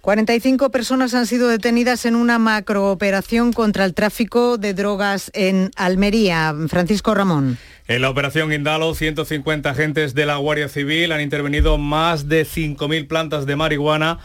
[0.00, 6.54] 45 personas han sido detenidas en una macrooperación contra el tráfico de drogas en Almería.
[6.68, 7.58] Francisco Ramón.
[7.86, 13.08] En la operación Indalo, 150 agentes de la Guardia Civil han intervenido más de 5.000
[13.08, 14.20] plantas de marihuana,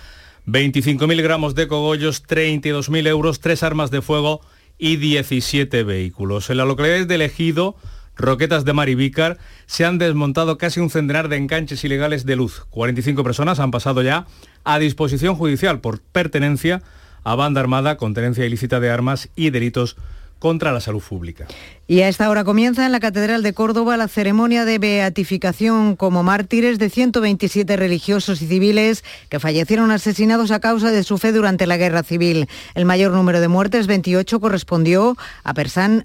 [0.47, 4.39] 25.000 gramos de cogollos, 32.000 euros, tres armas de fuego
[4.77, 6.49] y 17 vehículos.
[6.49, 7.75] En la localidad de Ejido,
[8.15, 12.65] Roquetas de Marivícar, se han desmontado casi un centenar de enganches ilegales de luz.
[12.69, 14.25] 45 personas han pasado ya
[14.65, 16.81] a disposición judicial por pertenencia
[17.23, 19.95] a banda armada con tenencia ilícita de armas y delitos
[20.39, 21.47] contra la salud pública.
[21.87, 26.23] Y a esta hora comienza en la Catedral de Córdoba la ceremonia de beatificación como
[26.23, 31.67] mártires de 127 religiosos y civiles que fallecieron asesinados a causa de su fe durante
[31.67, 32.47] la Guerra Civil.
[32.73, 35.53] El mayor número de muertes, 28, correspondió a,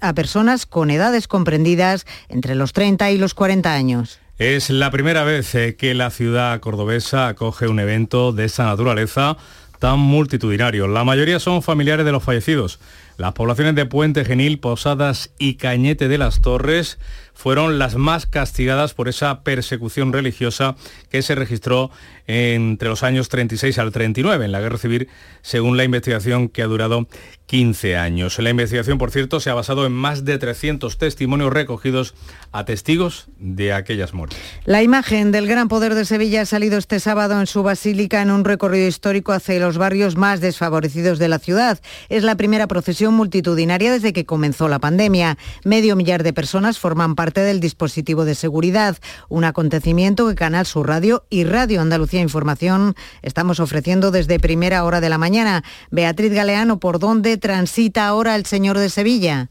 [0.01, 4.20] a personas con edades comprendidas entre los 30 y los 40 años.
[4.41, 9.37] Es la primera vez eh, que la ciudad cordobesa acoge un evento de esa naturaleza
[9.77, 10.87] tan multitudinario.
[10.87, 12.79] La mayoría son familiares de los fallecidos.
[13.17, 16.97] Las poblaciones de Puente Genil, Posadas y Cañete de las Torres
[17.41, 20.75] fueron las más castigadas por esa persecución religiosa
[21.09, 21.89] que se registró
[22.27, 25.09] entre los años 36 al 39 en la Guerra Civil,
[25.41, 27.07] según la investigación que ha durado
[27.47, 28.37] 15 años.
[28.37, 32.13] La investigación, por cierto, se ha basado en más de 300 testimonios recogidos
[32.51, 34.39] a testigos de aquellas muertes.
[34.65, 38.29] La imagen del Gran Poder de Sevilla ha salido este sábado en su basílica en
[38.29, 41.81] un recorrido histórico hacia los barrios más desfavorecidos de la ciudad.
[42.07, 45.37] Es la primera procesión multitudinaria desde que comenzó la pandemia.
[45.65, 48.97] Medio millar de personas forman parte del dispositivo de seguridad,
[49.29, 54.99] un acontecimiento que Canal Sur Radio y Radio Andalucía Información estamos ofreciendo desde primera hora
[54.99, 55.63] de la mañana.
[55.89, 59.49] Beatriz Galeano, ¿por dónde transita ahora el Señor de Sevilla?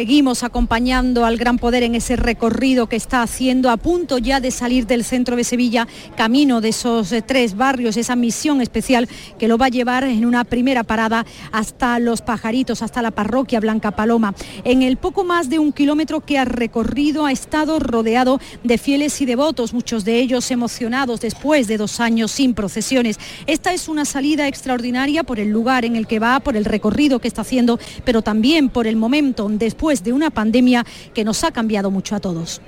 [0.00, 4.50] Seguimos acompañando al Gran Poder en ese recorrido que está haciendo a punto ya de
[4.50, 9.46] salir del centro de Sevilla, camino de esos eh, tres barrios, esa misión especial que
[9.46, 13.90] lo va a llevar en una primera parada hasta Los Pajaritos, hasta la parroquia Blanca
[13.90, 14.34] Paloma.
[14.64, 19.20] En el poco más de un kilómetro que ha recorrido ha estado rodeado de fieles
[19.20, 23.18] y devotos, muchos de ellos emocionados después de dos años sin procesiones.
[23.46, 27.18] Esta es una salida extraordinaria por el lugar en el que va, por el recorrido
[27.18, 31.42] que está haciendo, pero también por el momento después después de una pandemia que nos
[31.42, 32.60] ha cambiado mucho a todos.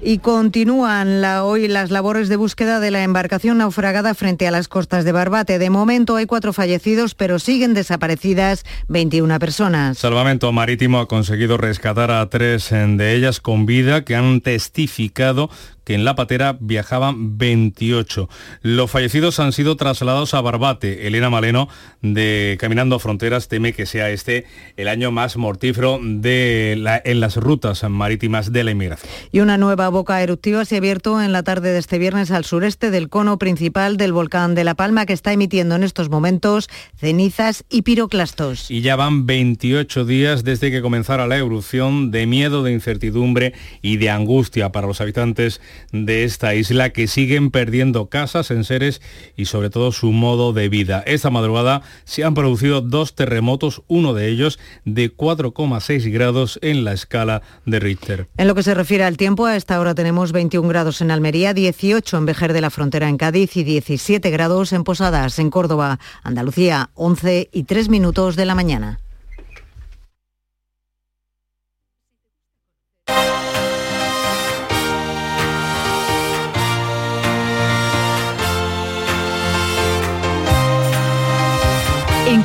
[0.00, 5.04] Y continúan hoy las labores de búsqueda de la embarcación naufragada frente a las costas
[5.04, 5.58] de Barbate.
[5.58, 9.98] De momento hay cuatro fallecidos, pero siguen desaparecidas 21 personas.
[9.98, 15.50] Salvamento Marítimo ha conseguido rescatar a tres de ellas con vida que han testificado
[15.88, 18.28] que en la patera viajaban 28.
[18.60, 21.06] Los fallecidos han sido trasladados a Barbate.
[21.06, 21.70] Elena Maleno,
[22.02, 24.44] de Caminando Fronteras, teme que sea este
[24.76, 29.10] el año más mortífero de en las rutas marítimas de la inmigración.
[29.32, 32.44] Y una nueva boca eruptiva se ha abierto en la tarde de este viernes al
[32.44, 36.68] sureste del cono principal del volcán de La Palma, que está emitiendo en estos momentos
[36.98, 38.70] cenizas y piroclastos.
[38.70, 43.96] Y ya van 28 días desde que comenzara la erupción de miedo, de incertidumbre y
[43.96, 45.62] de angustia para los habitantes
[45.92, 49.00] de esta isla que siguen perdiendo casas, enseres
[49.36, 51.02] y sobre todo su modo de vida.
[51.06, 56.92] Esta madrugada se han producido dos terremotos, uno de ellos de 4,6 grados en la
[56.92, 58.28] escala de Richter.
[58.36, 61.54] En lo que se refiere al tiempo, a esta hora tenemos 21 grados en Almería,
[61.54, 65.98] 18 en Vejer de la Frontera en Cádiz y 17 grados en Posadas en Córdoba,
[66.22, 69.00] Andalucía, 11 y 3 minutos de la mañana.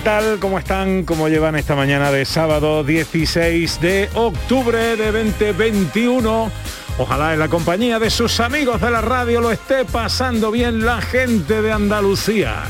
[0.00, 0.38] ¿Qué tal?
[0.38, 1.04] ¿Cómo están?
[1.04, 6.50] ¿Cómo llevan esta mañana de sábado 16 de octubre de 2021?
[6.96, 11.02] Ojalá en la compañía de sus amigos de la radio lo esté pasando bien la
[11.02, 12.62] gente de Andalucía.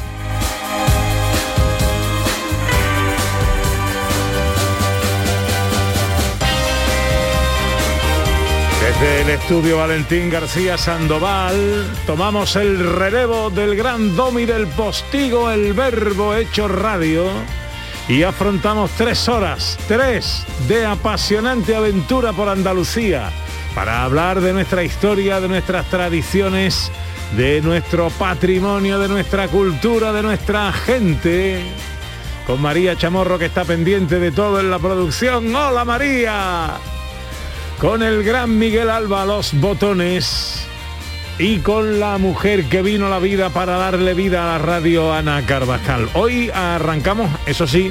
[9.00, 11.86] Desde del estudio Valentín García Sandoval.
[12.06, 17.24] Tomamos el relevo del gran domi del postigo, el verbo hecho radio.
[18.08, 23.30] Y afrontamos tres horas, tres de apasionante aventura por Andalucía,
[23.74, 26.92] para hablar de nuestra historia, de nuestras tradiciones,
[27.38, 31.62] de nuestro patrimonio, de nuestra cultura, de nuestra gente.
[32.46, 35.54] Con María Chamorro que está pendiente de todo en la producción.
[35.54, 36.99] ¡Hola María!
[37.80, 40.66] Con el gran Miguel Alba los botones
[41.38, 45.14] y con la mujer que vino a la vida para darle vida a la radio
[45.14, 46.10] Ana Carvajal.
[46.12, 47.90] Hoy arrancamos, eso sí,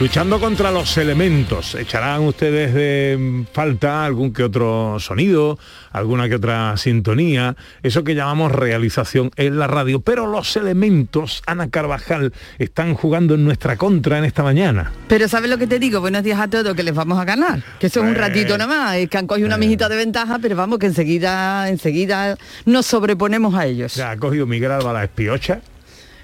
[0.00, 1.74] luchando contra los elementos.
[1.74, 5.58] Echarán ustedes de falta algún que otro sonido,
[5.90, 10.00] alguna que otra sintonía, eso que llamamos realización en la radio.
[10.00, 14.92] Pero los elementos, Ana Carvajal, están jugando en nuestra contra en esta mañana.
[15.08, 16.00] Pero ¿sabes lo que te digo?
[16.00, 17.60] Buenos días a todos, que les vamos a ganar.
[17.80, 19.66] Que eso es un Pues, ratito nada más, es que han cogido una pues.
[19.66, 22.36] mijita de ventaja, pero vamos, que enseguida, enseguida
[22.66, 23.92] nos sobreponemos a ellos.
[23.92, 25.60] Se ha cogido Miguel Alba la espiocha.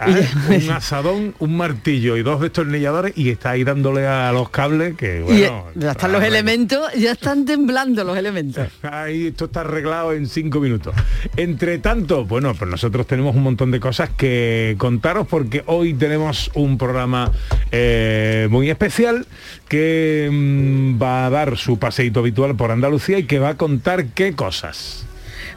[0.08, 0.28] ¿Eh?
[0.48, 5.18] un asadón, un martillo y dos destornilladores y está ahí dándole a los cables que
[5.18, 5.66] y bueno.
[5.74, 8.68] ya están los elementos, ya están temblando los elementos.
[8.82, 10.94] Ahí esto está arreglado en cinco minutos.
[11.36, 16.50] Entre tanto, bueno, pues nosotros tenemos un montón de cosas que contaros porque hoy tenemos
[16.54, 17.32] un programa
[17.72, 19.26] eh, muy especial
[19.68, 24.06] que mm, va a dar su paseíto habitual por Andalucía y que va a contar
[24.06, 25.06] qué cosas.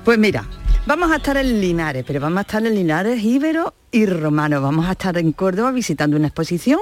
[0.08, 0.46] Pues mira,
[0.86, 4.62] vamos a estar en Linares, pero vamos a estar en Linares íbero y romano.
[4.62, 6.80] Vamos a estar en Córdoba visitando una exposición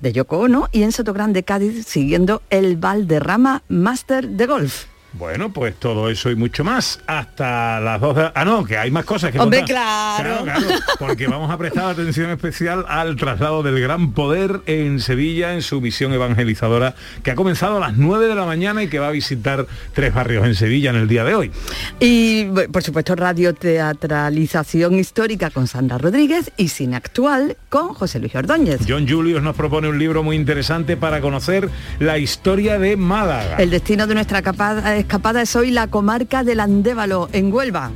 [0.00, 4.86] de Yoko Ono y en Sotogrande, Cádiz, siguiendo el Valderrama Master de Golf.
[5.18, 8.30] Bueno, pues todo eso y mucho más hasta las dos de...
[8.34, 9.76] Ah, no, que hay más cosas que Hombre, contar.
[10.24, 10.42] claro.
[10.44, 10.66] claro.
[10.98, 15.80] Porque vamos a prestar atención especial al traslado del Gran Poder en Sevilla en su
[15.80, 19.12] misión evangelizadora que ha comenzado a las 9 de la mañana y que va a
[19.12, 21.52] visitar tres barrios en Sevilla en el día de hoy.
[22.00, 28.80] Y por supuesto radioteatralización histórica con Sandra Rodríguez y cine actual con José Luis Ordóñez.
[28.88, 31.68] John Julius nos propone un libro muy interesante para conocer
[32.00, 33.56] la historia de Málaga.
[33.58, 37.90] El destino de nuestra capa- escapada es hoy la comarca del Andévalo, en Huelva.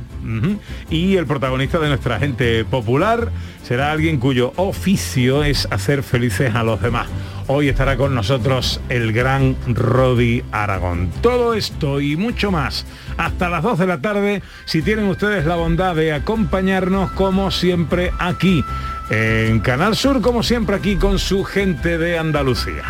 [0.89, 3.31] Y el protagonista de nuestra gente popular
[3.63, 7.07] será alguien cuyo oficio es hacer felices a los demás.
[7.47, 11.09] Hoy estará con nosotros el gran Rodi Aragón.
[11.21, 12.85] Todo esto y mucho más
[13.17, 18.11] hasta las 2 de la tarde si tienen ustedes la bondad de acompañarnos como siempre
[18.19, 18.63] aquí
[19.09, 22.83] en Canal Sur, como siempre aquí con su gente de Andalucía.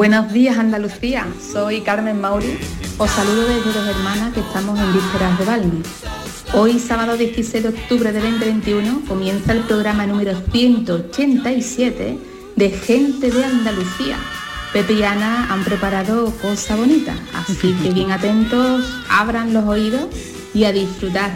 [0.00, 2.56] Buenos días Andalucía, soy Carmen Mauri.
[2.96, 5.82] Os saludo desde Dos Hermanas que estamos en vísperas de Balme.
[6.54, 12.18] Hoy, sábado 16 de octubre de 2021, comienza el programa número 187
[12.56, 14.16] de Gente de Andalucía.
[14.72, 20.06] Pepe y Ana han preparado cosa bonita, así que bien atentos, abran los oídos
[20.54, 21.30] y a disfrutar.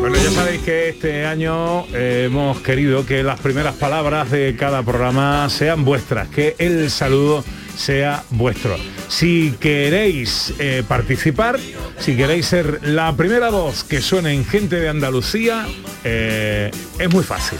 [0.00, 4.82] Bueno, ya sabéis que este año eh, hemos querido que las primeras palabras de cada
[4.82, 7.44] programa sean vuestras, que el saludo
[7.76, 8.76] sea vuestro.
[9.08, 11.58] Si queréis eh, participar,
[11.98, 15.66] si queréis ser la primera voz que suene en Gente de Andalucía,
[16.04, 17.58] eh, es muy fácil.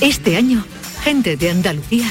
[0.00, 0.64] Este año,
[1.02, 2.10] gente de Andalucía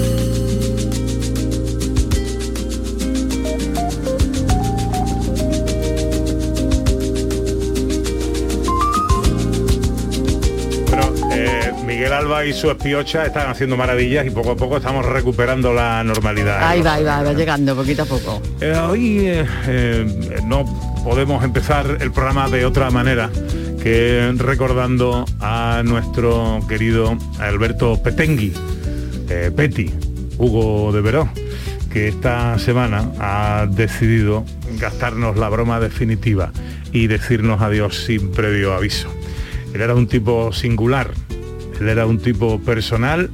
[12.45, 16.63] Y su espiocha están haciendo maravillas y poco a poco estamos recuperando la normalidad.
[16.63, 18.41] Ahí va, ahí va, va llegando poquito a poco.
[18.59, 20.05] Eh, hoy eh, eh,
[20.45, 20.65] no
[21.03, 23.29] podemos empezar el programa de otra manera
[23.81, 28.53] que recordando a nuestro querido Alberto Petengui,
[29.29, 29.91] eh, Peti,
[30.37, 31.29] Hugo de Veró,
[31.91, 34.45] que esta semana ha decidido
[34.79, 36.51] gastarnos la broma definitiva
[36.91, 39.09] y decirnos adiós sin previo aviso.
[39.73, 41.11] Él era un tipo singular,
[41.81, 43.29] él era un tipo personal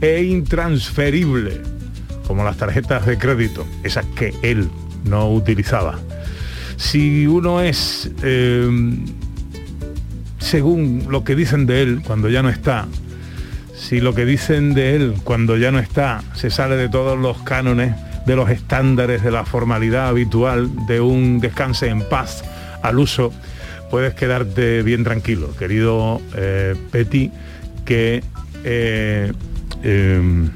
[0.00, 1.60] e intransferible,
[2.26, 4.68] como las tarjetas de crédito, esas que él
[5.04, 5.98] no utilizaba.
[6.76, 8.68] Si uno es, eh,
[10.38, 12.88] según lo que dicen de él cuando ya no está,
[13.74, 17.42] si lo que dicen de él cuando ya no está se sale de todos los
[17.42, 17.94] cánones,
[18.26, 22.44] de los estándares, de la formalidad habitual, de un descanse en paz
[22.82, 23.32] al uso,
[23.90, 27.32] puedes quedarte bien tranquilo, querido eh, Petit,
[27.90, 28.22] que
[28.62, 29.32] eh,
[29.82, 30.48] eh,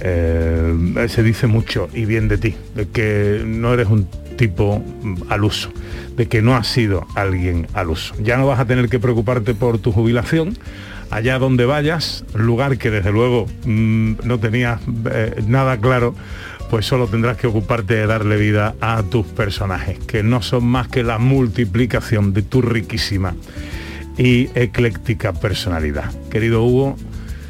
[0.00, 4.82] eh, se dice mucho y bien de ti, de que no eres un tipo
[5.28, 5.70] al uso,
[6.16, 8.12] de que no has sido alguien al uso.
[8.20, 10.58] Ya no vas a tener que preocuparte por tu jubilación,
[11.12, 14.80] allá donde vayas, lugar que desde luego mm, no tenías
[15.46, 16.16] nada claro,
[16.70, 20.88] pues solo tendrás que ocuparte de darle vida a tus personajes, que no son más
[20.88, 23.36] que la multiplicación de tu riquísima
[24.16, 26.12] y ecléctica personalidad.
[26.30, 26.96] Querido Hugo,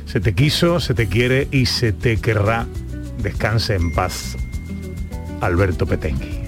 [0.07, 2.67] se te quiso, se te quiere y se te querrá.
[3.19, 4.37] Descanse en paz.
[5.41, 6.41] Alberto Petengui.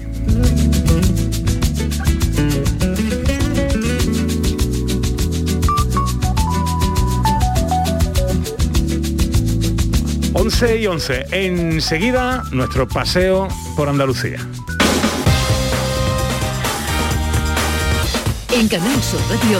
[10.33, 11.25] Once y 11.
[11.31, 14.39] Enseguida nuestro paseo por Andalucía.
[18.53, 19.59] En Canal Sur Radio,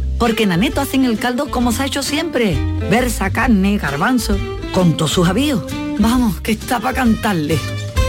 [0.21, 2.55] Porque en aneto hacen el caldo como se ha hecho siempre.
[2.91, 4.37] Versa, carne, garbanzo,
[4.71, 5.63] con todos sus avíos.
[5.97, 7.57] Vamos, que está para cantarle.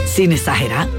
[0.04, 0.90] Sin exagerar.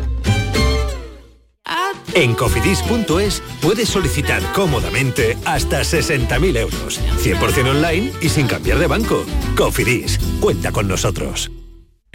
[2.15, 6.99] En cofidis.es puedes solicitar cómodamente hasta 60.000 euros.
[7.19, 9.23] 100% online y sin cambiar de banco.
[9.55, 11.51] Cofidis, cuenta con nosotros.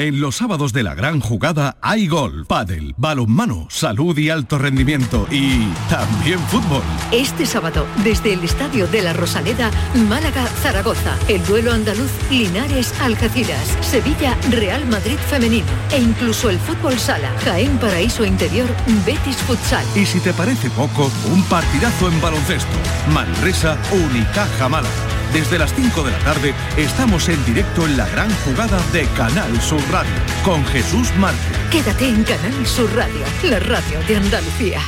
[0.01, 5.27] En los sábados de la gran jugada hay gol, pádel, balonmano, salud y alto rendimiento
[5.29, 6.85] y también fútbol.
[7.11, 9.73] Este sábado, desde el Estadio de la Rosaleda,
[10.09, 18.25] Málaga-Zaragoza, el duelo andaluz Linares-Algeciras, Sevilla-Real Madrid femenino e incluso el fútbol sala, Jaén Paraíso
[18.25, 18.69] Interior,
[19.05, 19.85] Betis Futsal.
[19.97, 22.71] Y si te parece poco, un partidazo en baloncesto.
[23.13, 24.95] Manresa, Unicaja Málaga.
[25.33, 29.61] Desde las 5 de la tarde estamos en directo en la gran jugada de Canal
[29.61, 30.11] Sur Radio
[30.45, 31.59] con Jesús Márquez.
[31.71, 34.81] Quédate en Canal Sur Radio, la radio de Andalucía.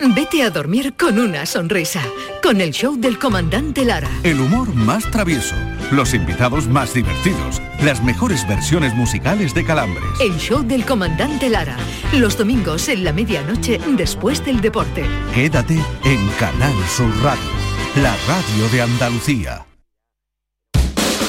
[0.00, 2.00] Vete a dormir con una sonrisa,
[2.40, 4.08] con el show del comandante Lara.
[4.22, 5.56] El humor más travieso,
[5.90, 10.04] los invitados más divertidos, las mejores versiones musicales de Calambres.
[10.20, 11.76] El show del comandante Lara,
[12.12, 15.04] los domingos en la medianoche después del deporte.
[15.34, 17.50] Quédate en Canal Sur Radio,
[17.96, 19.67] la radio de Andalucía.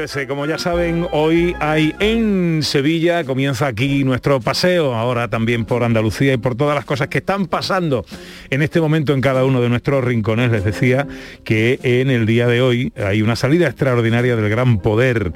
[0.00, 5.84] 13, como ya saben, hoy hay en Sevilla, comienza aquí nuestro paseo, ahora también por
[5.84, 8.06] Andalucía y por todas las cosas que están pasando
[8.48, 10.52] en este momento en cada uno de nuestros rincones.
[10.52, 11.06] Les decía
[11.44, 15.34] que en el día de hoy hay una salida extraordinaria del gran poder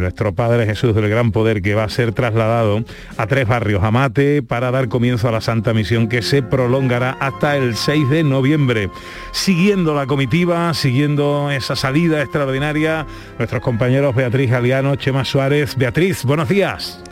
[0.00, 2.84] nuestro Padre Jesús del Gran Poder que va a ser trasladado
[3.16, 7.56] a tres barrios, Amate, para dar comienzo a la Santa Misión que se prolongará hasta
[7.56, 8.90] el 6 de noviembre.
[9.32, 13.06] Siguiendo la comitiva, siguiendo esa salida extraordinaria,
[13.38, 15.76] nuestros compañeros Beatriz Galeano, Chema Suárez.
[15.76, 17.02] Beatriz, buenos días.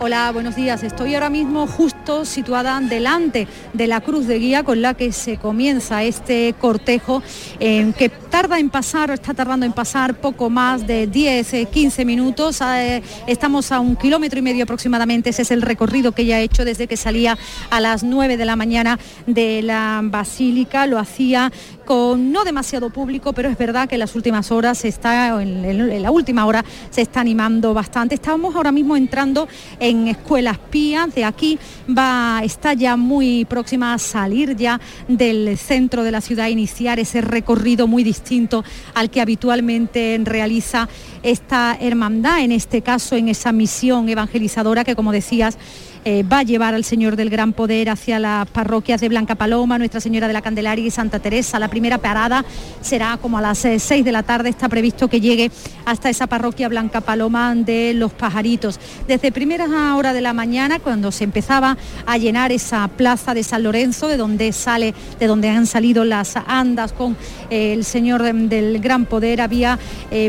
[0.00, 0.82] Hola, buenos días.
[0.82, 5.36] Estoy ahora mismo justo situada delante de la cruz de guía con la que se
[5.36, 7.22] comienza este cortejo
[7.60, 11.66] eh, que tarda en pasar, o está tardando en pasar poco más de 10, eh,
[11.66, 12.60] 15 minutos.
[12.60, 15.30] Eh, estamos a un kilómetro y medio aproximadamente.
[15.30, 17.38] Ese es el recorrido que ya ha hecho desde que salía
[17.70, 18.98] a las 9 de la mañana
[19.28, 20.88] de la Basílica.
[20.88, 21.52] Lo hacía
[21.84, 25.64] con no demasiado público, pero es verdad que en las últimas horas se está, en,
[25.64, 28.14] en la última hora se está animando bastante.
[28.14, 29.48] Estamos ahora mismo entrando
[29.78, 31.14] en escuelas pías.
[31.14, 36.48] De aquí va, está ya muy próxima a salir ya del centro de la ciudad,
[36.48, 38.64] iniciar ese recorrido muy distinto
[38.94, 40.88] al que habitualmente realiza
[41.22, 45.58] esta hermandad, en este caso en esa misión evangelizadora que como decías
[46.06, 49.78] eh, va a llevar al Señor del Gran Poder hacia las parroquias de Blanca Paloma,
[49.78, 51.58] Nuestra Señora de la Candelaria y Santa Teresa.
[51.58, 52.44] La primera parada
[52.82, 55.50] será como a las 6 eh, de la tarde, está previsto que llegue
[55.86, 58.78] hasta esa parroquia Blanca Paloma de los pajaritos.
[59.08, 63.62] Desde primeras horas de la mañana, cuando se empezaba a llenar esa plaza de San
[63.62, 67.16] Lorenzo, de donde sale, de donde han salido las andas con
[67.48, 69.78] eh, el Señor del Gran Poder, había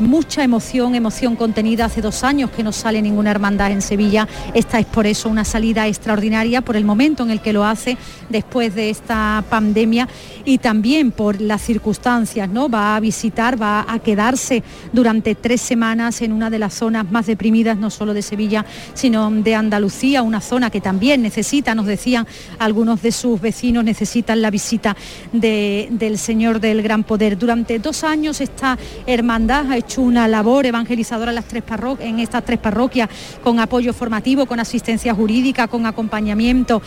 [0.02, 1.86] mucha emoción, emoción contenida.
[1.86, 4.28] Hace dos años que no sale ninguna hermandad en Sevilla.
[4.54, 7.98] Esta es por eso una salida extraordinaria por el momento en el que lo hace
[8.30, 10.08] después de esta pandemia
[10.46, 12.70] y también por las circunstancias, ¿no?
[12.70, 17.26] Va a visitar, va a quedarse durante tres semanas en una de las zonas más
[17.26, 22.28] deprimidas, no solo de Sevilla, sino de Andalucía, una zona que también necesita, nos decían
[22.60, 24.96] algunos de sus vecinos, necesitan la visita
[25.32, 27.38] del Señor del Gran Poder.
[27.38, 31.64] Durante dos años esta hermandad ha hecho una labor evangelizadora las tres
[32.00, 33.10] en estas tres parroquias,
[33.44, 36.82] con apoyo formativo, con asistencia jurídica, con acompañamiento.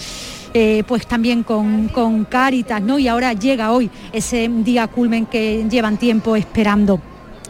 [0.55, 2.99] Eh, pues también con, con Cáritas, ¿no?
[2.99, 7.01] Y ahora llega hoy ese día culmen que llevan tiempo esperando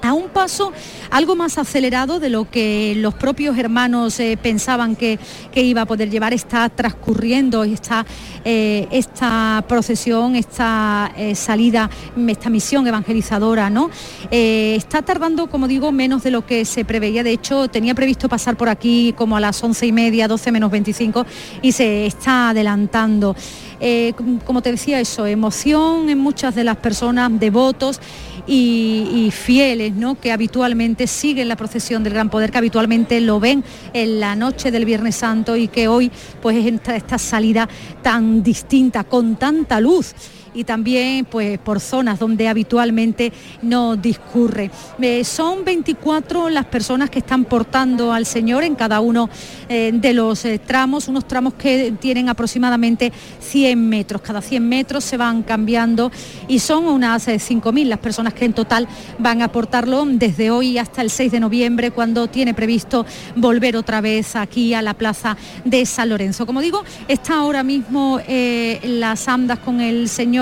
[0.03, 0.73] a un paso
[1.11, 5.19] algo más acelerado de lo que los propios hermanos eh, pensaban que,
[5.55, 8.07] iba a poder llevar, está transcurriendo esta,
[8.45, 11.91] eh, esta procesión, esta eh, salida,
[12.29, 13.91] esta misión evangelizadora, ¿no?
[14.31, 17.25] está tardando, como digo, menos de lo que se preveía.
[17.25, 20.71] De hecho, tenía previsto pasar por aquí como a las once y media, 12 menos
[20.71, 21.27] 25
[21.61, 23.35] y se está adelantando.
[24.45, 28.01] como te decía eso, emoción en muchas de las personas, devotos
[28.49, 30.19] y, fieles ¿no?
[30.19, 33.63] que habitualmente siguen la procesión del Gran Poder, que habitualmente lo ven
[33.93, 37.69] en la noche del Viernes Santo y que hoy pues entra esta salida
[38.03, 40.15] tan distinta, con tanta luz
[40.55, 44.71] y también pues, por zonas donde habitualmente no discurre.
[45.01, 49.29] Eh, son 24 las personas que están portando al Señor en cada uno
[49.69, 54.23] eh, de los eh, tramos, unos tramos que tienen aproximadamente 100 metros.
[54.23, 56.11] Cada 100 metros se van cambiando
[56.47, 61.03] y son unas 5.000 las personas que en total van a portarlo desde hoy hasta
[61.03, 63.07] el 6 de noviembre, cuando tiene previsto
[63.37, 66.47] volver otra vez aquí a la plaza de San Lorenzo.
[66.47, 68.21] Como digo, está ahora mismo
[68.83, 70.38] las andas con el Señor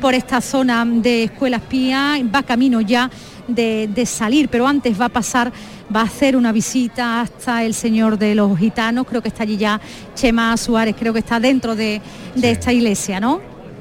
[0.00, 3.10] por esta zona de Escuelas Pía, va camino ya
[3.48, 5.52] de, salir, pero antes va a pasar,
[5.94, 9.56] va a hacer una visita hasta el Señor de los Gitanos, creo que está allí
[9.56, 9.80] ya
[10.14, 12.00] Chema Suárez, creo que está dentro de,
[12.40, 13.40] esta iglesia, ¿no?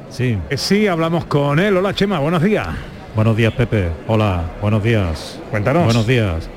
[0.10, 0.38] Sí.
[0.50, 1.78] Eh, sí, hablamos con él.
[1.78, 2.68] Hola Chema, buenos días.
[3.16, 5.40] Buenos días Pepe, hola, buenos días.
[5.52, 5.86] Cuéntanos.
[5.86, 6.50] Buenos días.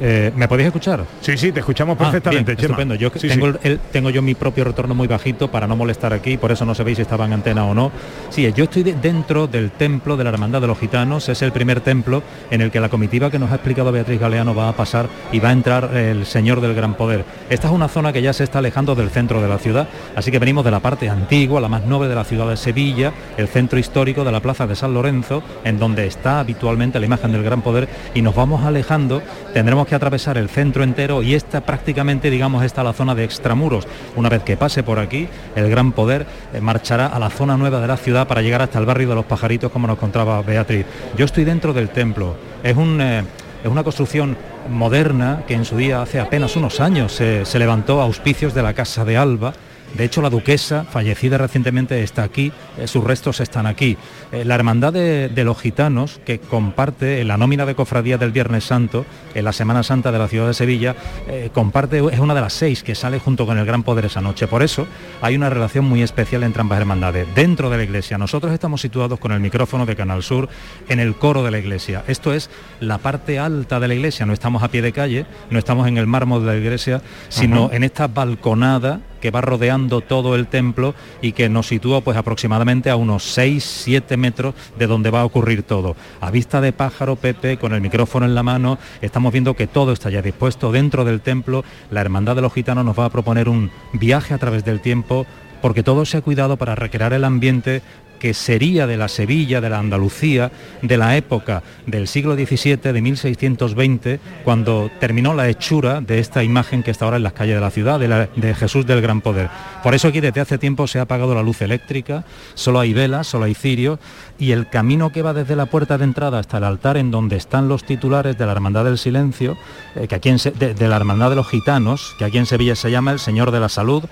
[0.00, 1.04] Eh, ¿Me podéis escuchar?
[1.20, 2.94] Sí, sí, te escuchamos ah, perfectamente, Estupendo.
[2.94, 3.52] Yo tengo,
[3.92, 6.96] tengo, yo mi propio retorno muy bajito para no molestar aquí, por eso no sabéis
[6.96, 7.92] si estaba en antena o no.
[8.30, 11.80] Sí, yo estoy dentro del templo de la Hermandad de los Gitanos, es el primer
[11.80, 15.06] templo en el que la comitiva que nos ha explicado Beatriz Galeano va a pasar
[15.32, 17.24] y va a entrar el Señor del Gran Poder.
[17.50, 20.30] Esta es una zona que ya se está alejando del centro de la ciudad, así
[20.30, 23.48] que venimos de la parte antigua, la más noble de la ciudad de Sevilla, el
[23.48, 27.42] centro histórico de la Plaza de San Lorenzo, en donde está habitualmente la imagen del
[27.42, 32.30] Gran Poder, y nos vamos alejando, tendremos que atravesar el centro entero y esta prácticamente,
[32.30, 33.86] digamos, está la zona de extramuros.
[34.16, 37.80] Una vez que pase por aquí, el gran poder eh, marchará a la zona nueva
[37.80, 40.86] de la ciudad para llegar hasta el barrio de los pajaritos, como nos contaba Beatriz.
[41.16, 42.36] Yo estoy dentro del templo.
[42.62, 43.00] Es un...
[43.00, 43.24] Eh,
[43.62, 44.38] es una construcción
[44.70, 48.72] moderna que en su día, hace apenas unos años, se levantó a auspicios de la
[48.72, 49.52] Casa de Alba,
[49.94, 53.96] de hecho, la duquesa, fallecida recientemente, está aquí, eh, sus restos están aquí.
[54.32, 59.04] Eh, la Hermandad de, los Gitanos, que comparte la nómina de cofradía del Viernes Santo,
[59.34, 60.94] en la Semana Santa de la ciudad de Sevilla,
[61.28, 64.20] eh, comparte, es una de las seis que sale junto con el Gran Poder esa
[64.20, 64.46] noche.
[64.46, 64.86] Por eso
[65.22, 67.26] hay una relación muy especial entre ambas hermandades.
[67.34, 70.48] Dentro de la iglesia, nosotros estamos situados con el micrófono de Canal Sur
[70.88, 72.04] en el coro de la iglesia.
[72.06, 72.48] Esto es
[72.80, 75.98] la parte alta de la iglesia, no estamos a pie de calle, no estamos en
[75.98, 80.94] el mármol de la iglesia, sino en esta balconada que va rodeando todo el templo
[81.22, 85.62] y que nos sitúa pues aproximadamente a unos 6-7 metros de donde va a ocurrir
[85.62, 85.96] todo.
[86.20, 89.92] A vista de pájaro, Pepe, con el micrófono en la mano, estamos viendo que todo
[89.92, 91.64] está ya dispuesto dentro del templo.
[91.90, 95.26] La Hermandad de los Gitanos nos va a proponer un viaje a través del tiempo
[95.60, 97.82] porque todo se ha cuidado para recrear el ambiente
[98.20, 100.52] que sería de la Sevilla, de la Andalucía,
[100.82, 106.82] de la época del siglo XVII, de 1620, cuando terminó la hechura de esta imagen
[106.84, 109.48] que está ahora en las calles de la ciudad, de, Jesús del Gran Poder.
[109.82, 113.26] Por eso aquí desde hace tiempo se ha apagado la luz eléctrica, solo hay velas,
[113.26, 113.98] solo hay cirios,
[114.38, 117.36] y el camino que va desde la puerta de entrada hasta el altar en donde
[117.36, 119.56] están los titulares de la Hermandad del Silencio,
[119.96, 122.76] eh, que aquí Se- de, de la Hermandad de los Gitanos, que aquí en Sevilla
[122.76, 124.04] se llama el Señor de la Salud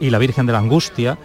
[0.00, 1.18] y la Virgen de la Angustia,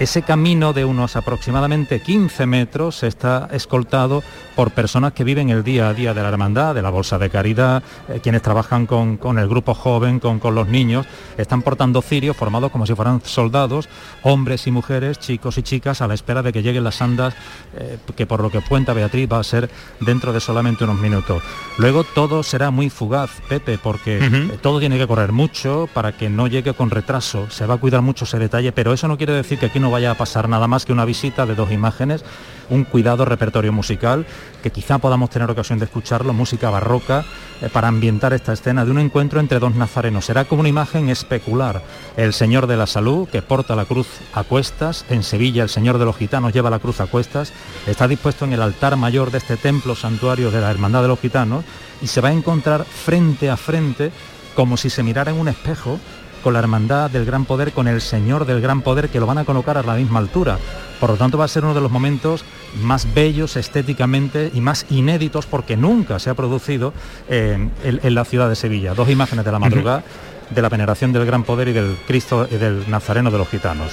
[0.00, 4.22] ese camino de unos aproximadamente 15 metros está escoltado
[4.56, 7.28] por personas que viven el día a día de la hermandad, de la Bolsa de
[7.28, 12.00] Caridad, eh, quienes trabajan con, con el grupo joven, con, con los niños, están portando
[12.00, 13.90] cirios formados como si fueran soldados,
[14.22, 17.34] hombres y mujeres, chicos y chicas, a la espera de que lleguen las andas,
[17.76, 19.68] eh, que por lo que cuenta Beatriz va a ser
[20.00, 21.42] dentro de solamente unos minutos.
[21.76, 26.30] Luego todo será muy fugaz, Pepe, porque eh, todo tiene que correr mucho para que
[26.30, 29.34] no llegue con retraso, se va a cuidar mucho ese detalle, pero eso no quiere
[29.34, 32.24] decir que aquí no vaya a pasar nada más que una visita de dos imágenes,
[32.70, 34.26] un cuidado repertorio musical,
[34.62, 37.24] que quizá podamos tener ocasión de escucharlo, música barroca,
[37.60, 40.24] eh, para ambientar esta escena de un encuentro entre dos nazarenos.
[40.24, 41.82] Será como una imagen especular.
[42.16, 45.98] El Señor de la Salud, que porta la cruz a cuestas, en Sevilla el Señor
[45.98, 47.52] de los Gitanos lleva la cruz a cuestas,
[47.86, 51.20] está dispuesto en el altar mayor de este templo santuario de la Hermandad de los
[51.20, 51.64] Gitanos
[52.00, 54.12] y se va a encontrar frente a frente,
[54.54, 55.98] como si se mirara en un espejo,
[56.42, 59.38] con la hermandad del gran poder, con el Señor del gran poder, que lo van
[59.38, 60.58] a colocar a la misma altura.
[60.98, 62.44] Por lo tanto, va a ser uno de los momentos
[62.82, 66.92] más bellos estéticamente y más inéditos porque nunca se ha producido
[67.28, 68.94] eh, en, en la ciudad de Sevilla.
[68.94, 70.04] Dos imágenes de la madrugada
[70.50, 73.92] de la veneración del gran poder y del Cristo y del Nazareno de los gitanos.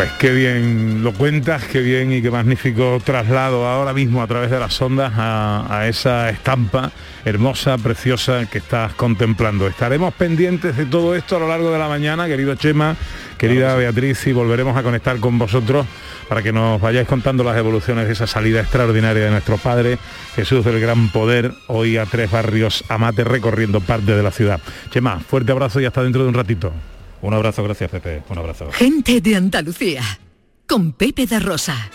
[0.00, 4.50] Pues qué bien lo cuentas, qué bien y qué magnífico traslado ahora mismo a través
[4.50, 6.90] de las ondas a, a esa estampa
[7.26, 9.66] hermosa, preciosa que estás contemplando.
[9.66, 12.96] Estaremos pendientes de todo esto a lo largo de la mañana, querido Chema,
[13.36, 15.84] querida Beatriz, y volveremos a conectar con vosotros
[16.30, 19.98] para que nos vayáis contando las evoluciones de esa salida extraordinaria de nuestro Padre,
[20.34, 24.62] Jesús del Gran Poder, hoy a tres barrios Amate recorriendo parte de la ciudad.
[24.88, 26.72] Chema, fuerte abrazo y hasta dentro de un ratito.
[27.22, 28.70] Un abrazo, gracias Pepe, un abrazo.
[28.72, 30.02] Gente de Andalucía,
[30.66, 31.90] con Pepe da Rosa.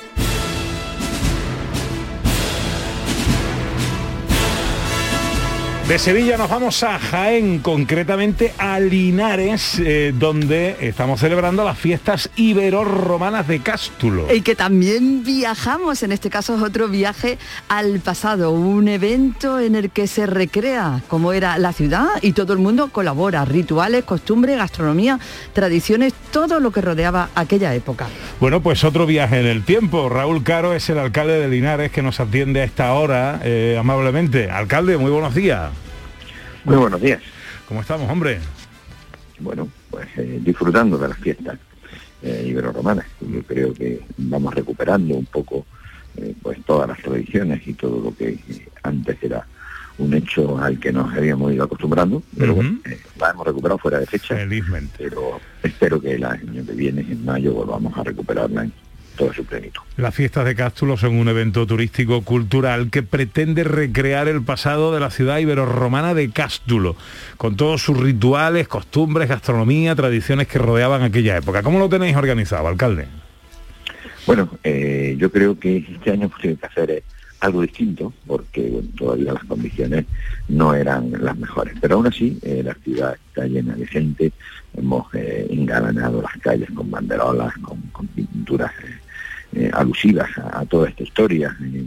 [5.88, 12.32] De Sevilla nos vamos a Jaén, concretamente a Linares, eh, donde estamos celebrando las fiestas
[12.36, 14.26] ibero-romanas de Cástulo.
[14.34, 17.38] Y que también viajamos, en este caso es otro viaje
[17.70, 22.54] al pasado, un evento en el que se recrea cómo era la ciudad y todo
[22.54, 25.20] el mundo colabora, rituales, costumbres, gastronomía,
[25.54, 28.08] tradiciones, todo lo que rodeaba aquella época.
[28.40, 30.10] Bueno, pues otro viaje en el tiempo.
[30.10, 34.50] Raúl Caro es el alcalde de Linares que nos atiende a esta hora eh, amablemente.
[34.50, 35.75] Alcalde, muy buenos días.
[36.66, 37.22] Muy buenos días.
[37.68, 38.40] ¿Cómo estamos, hombre?
[39.40, 41.60] Bueno, pues eh, disfrutando de las fiestas
[42.24, 43.06] eh, ibero-romanas.
[43.22, 45.64] Yo creo que vamos recuperando un poco
[46.18, 49.46] eh, pues todas las tradiciones y todo lo que eh, antes era
[50.00, 52.80] un hecho al que nos habíamos ido acostumbrando, pero bueno,
[53.20, 54.36] la hemos recuperado fuera de fecha.
[54.36, 54.96] Felizmente.
[54.98, 58.74] Pero espero que el año que viene, en mayo, volvamos a recuperarla en
[59.16, 59.82] toda su plenitud.
[59.98, 65.00] Las fiestas de Cástulo son un evento turístico cultural que pretende recrear el pasado de
[65.00, 66.96] la ciudad ibero-romana de Cástulo,
[67.38, 71.64] con todos sus rituales, costumbres, gastronomía, tradiciones que rodeaban aquella época.
[71.64, 73.08] ¿Cómo lo tenéis organizado, alcalde?
[74.26, 77.04] Bueno, eh, yo creo que este año hemos tenido que hacer eh,
[77.42, 80.06] algo distinto, porque bueno, todavía las condiciones
[80.48, 81.76] no eran las mejores.
[81.80, 84.32] Pero aún así, eh, la ciudad está llena de gente,
[84.76, 88.72] hemos eh, engalanado las calles con banderolas, con, con pinturas
[89.56, 91.56] eh, alusivas a, toda esta historia.
[91.64, 91.86] Eh,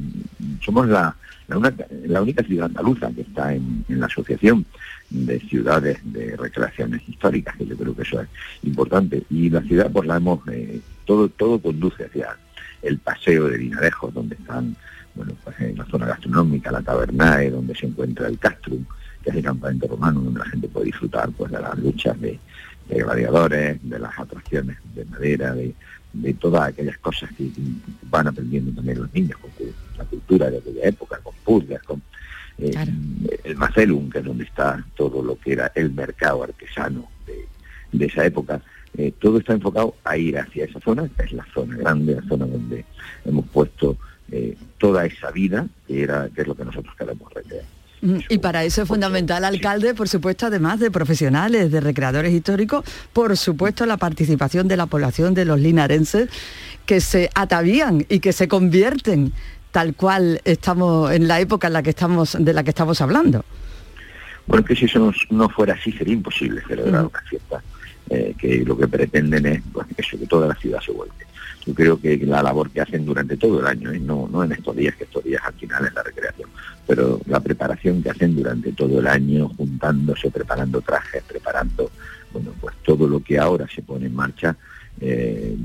[0.65, 1.15] somos la,
[1.49, 4.65] la, única ciudad andaluza que está en, en la asociación
[5.11, 8.29] de ciudades de recreaciones históricas, que yo creo que eso es
[8.63, 9.23] importante.
[9.29, 12.37] Y la ciudad pues la hemos, eh, todo, todo conduce hacia
[12.81, 14.75] el paseo de Vinarejos, donde están,
[15.15, 18.85] bueno, pues en la zona gastronómica, la tabernae, donde se encuentra el castrum,
[19.23, 22.39] que es el campamento romano, donde la gente puede disfrutar pues de las luchas de,
[22.89, 25.75] de gladiadores, de las atracciones de madera, de,
[26.13, 27.51] de todas aquellas cosas que
[28.11, 29.51] van aprendiendo también los niños, con
[29.97, 32.03] la cultura de aquella época, con puzles, con
[32.59, 32.73] eh,
[33.45, 37.47] el Macelum, que es donde está todo lo que era el mercado artesano de,
[37.93, 38.63] de esa época,
[38.97, 42.23] eh, todo está enfocado a ir hacia esa zona, que es la zona grande, la
[42.23, 42.85] zona donde
[43.25, 43.97] hemos puesto
[44.31, 47.65] eh, toda esa vida, que, era, que es lo que nosotros queremos recrear.
[48.01, 52.85] Mm, Y para eso es fundamental, alcalde, por supuesto, además de profesionales, de recreadores históricos,
[53.13, 56.29] por supuesto la participación de la población de los linarenses
[56.87, 59.33] que se atavían y que se convierten
[59.73, 63.45] tal cual estamos en la época en la que estamos de la que estamos hablando.
[64.47, 67.63] Bueno, que si eso no, no fuera así sería imposible celebrar una fiesta
[68.09, 71.28] eh, que lo que pretenden es pues, eso, que toda la ciudad se vuelque.
[71.67, 74.75] Yo creo que la labor que hacen durante todo el año, no, no en estos
[74.77, 76.49] días, que estos días al final es la recreación,
[76.87, 81.91] pero la preparación que hacen durante todo el año, juntándose, preparando trajes, preparando,
[82.33, 84.57] bueno, pues todo lo que ahora se pone en marcha,
[85.01, 85.57] eh,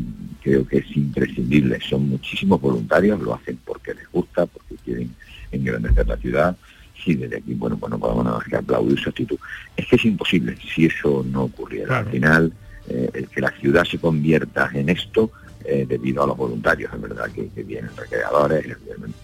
[0.41, 1.79] creo que es imprescindible.
[1.81, 5.13] Son muchísimos voluntarios, lo hacen porque les gusta, porque quieren
[5.51, 6.57] engrandecer la ciudad.
[7.03, 9.37] Sí, desde aquí, bueno, pues no podemos nada más que aplaudir su actitud.
[9.75, 11.99] Es que es imposible si eso no ocurriera.
[11.99, 12.53] Al final,
[12.87, 15.31] eh, el que la ciudad se convierta en esto,
[15.65, 18.77] eh, debido a los voluntarios, es verdad que, vienen recreadores,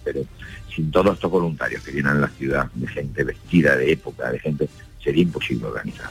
[0.04, 0.22] pero
[0.74, 4.40] sin todos estos voluntarios que vienen a la ciudad, de gente vestida de época, de
[4.40, 4.70] gente,
[5.04, 6.10] sería imposible organizar.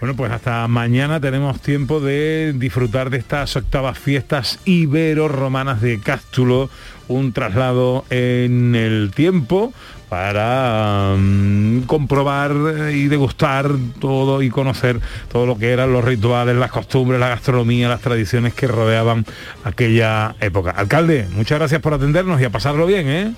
[0.00, 6.70] Bueno, pues hasta mañana tenemos tiempo de disfrutar de estas octavas fiestas ibero-romanas de Cástulo,
[7.08, 9.72] un traslado en el tiempo
[10.08, 12.52] para um, comprobar
[12.92, 17.88] y degustar todo y conocer todo lo que eran los rituales, las costumbres, la gastronomía,
[17.88, 19.24] las tradiciones que rodeaban
[19.64, 20.70] aquella época.
[20.70, 23.34] Alcalde, muchas gracias por atendernos y a pasarlo bien, ¿eh?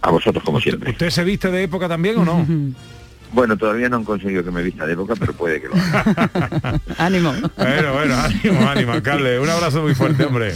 [0.00, 0.90] A vosotros como siempre.
[0.90, 2.46] ¿Usted se viste de época también o no?
[3.32, 6.78] Bueno, todavía no han conseguido que me vista de época, pero puede que lo haga.
[6.98, 7.32] ánimo.
[7.56, 9.38] Bueno, bueno, ánimo, ánimo, alcalde.
[9.38, 10.52] Un abrazo muy fuerte, hombre.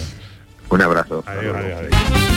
[0.68, 1.24] Un abrazo.
[1.26, 2.35] Adiós, adiós, adiós.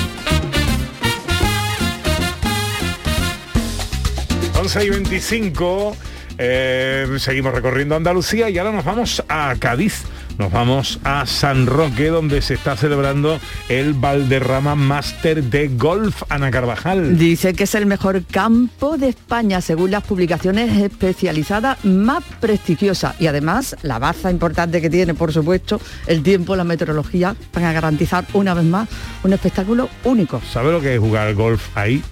[4.60, 5.96] 11 y 25,
[6.38, 10.04] eh, seguimos recorriendo Andalucía y ahora nos vamos a Cádiz.
[10.38, 16.52] Nos vamos a San Roque, donde se está celebrando el Valderrama Master de Golf, Ana
[16.52, 17.18] Carvajal.
[17.18, 23.16] Dice que es el mejor campo de España, según las publicaciones especializadas más prestigiosas.
[23.20, 27.72] Y además, la baza importante que tiene, por supuesto, el tiempo, la meteorología, van a
[27.72, 28.90] garantizar una vez más
[29.24, 30.42] un espectáculo único.
[30.52, 32.04] ¿Sabe lo que es jugar golf ahí?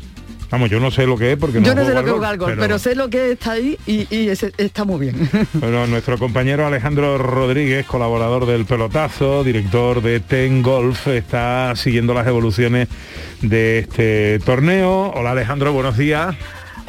[0.50, 2.38] Vamos, yo no sé lo que es porque no Yo no sé lo que es
[2.38, 2.80] golf, pero...
[2.80, 5.30] sé lo que está ahí y, está muy bien.
[5.54, 12.28] Bueno, nuestro compañero Alejandro Rodríguez, colaborador del pelotazo, director de Ten Golf, está siguiendo las
[12.28, 12.88] evoluciones
[13.42, 15.12] de este torneo.
[15.16, 16.36] Hola Alejandro, buenos días.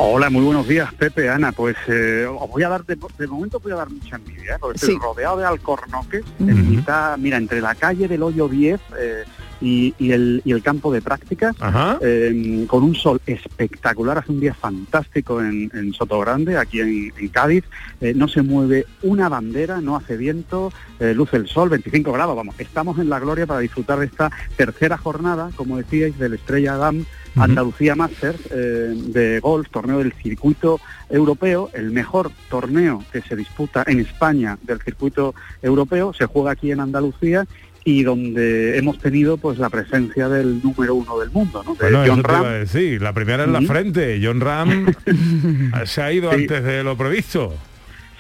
[0.01, 1.51] Hola, muy buenos días, Pepe, Ana.
[1.51, 4.59] Pues eh, os voy a dar, de, de momento voy a dar mucha envidia, ¿eh?
[4.61, 5.01] porque estoy Sí.
[5.03, 9.25] rodeado de alcornoques, en mitad, mira, entre la calle del Hoyo 10 eh,
[9.61, 11.57] y, y el, y el campo de prácticas,
[12.01, 17.29] eh, con un sol espectacular, hace un día fantástico en, en Sotogrande, aquí en, en
[17.29, 17.65] Cádiz,
[18.01, 22.55] Eh, no se mueve una bandera, no hace viento, luce el sol, 25 grados, vamos,
[22.59, 27.05] estamos en la gloria para disfrutar de esta tercera jornada, como decíais, del Estrella Damm
[27.41, 33.85] Andalucía Masters eh, de golf, torneo del circuito europeo, el mejor torneo que se disputa
[33.87, 37.45] en España del circuito europeo, se juega aquí en Andalucía
[37.85, 41.75] y donde hemos tenido pues la presencia del número uno del mundo, ¿no?
[41.75, 42.43] De Bueno, John Ram.
[42.45, 43.01] decir.
[43.01, 44.21] La primera en la frente.
[44.23, 44.93] John Ram
[45.87, 46.43] se ha ido Sí.
[46.43, 47.55] antes de lo previsto.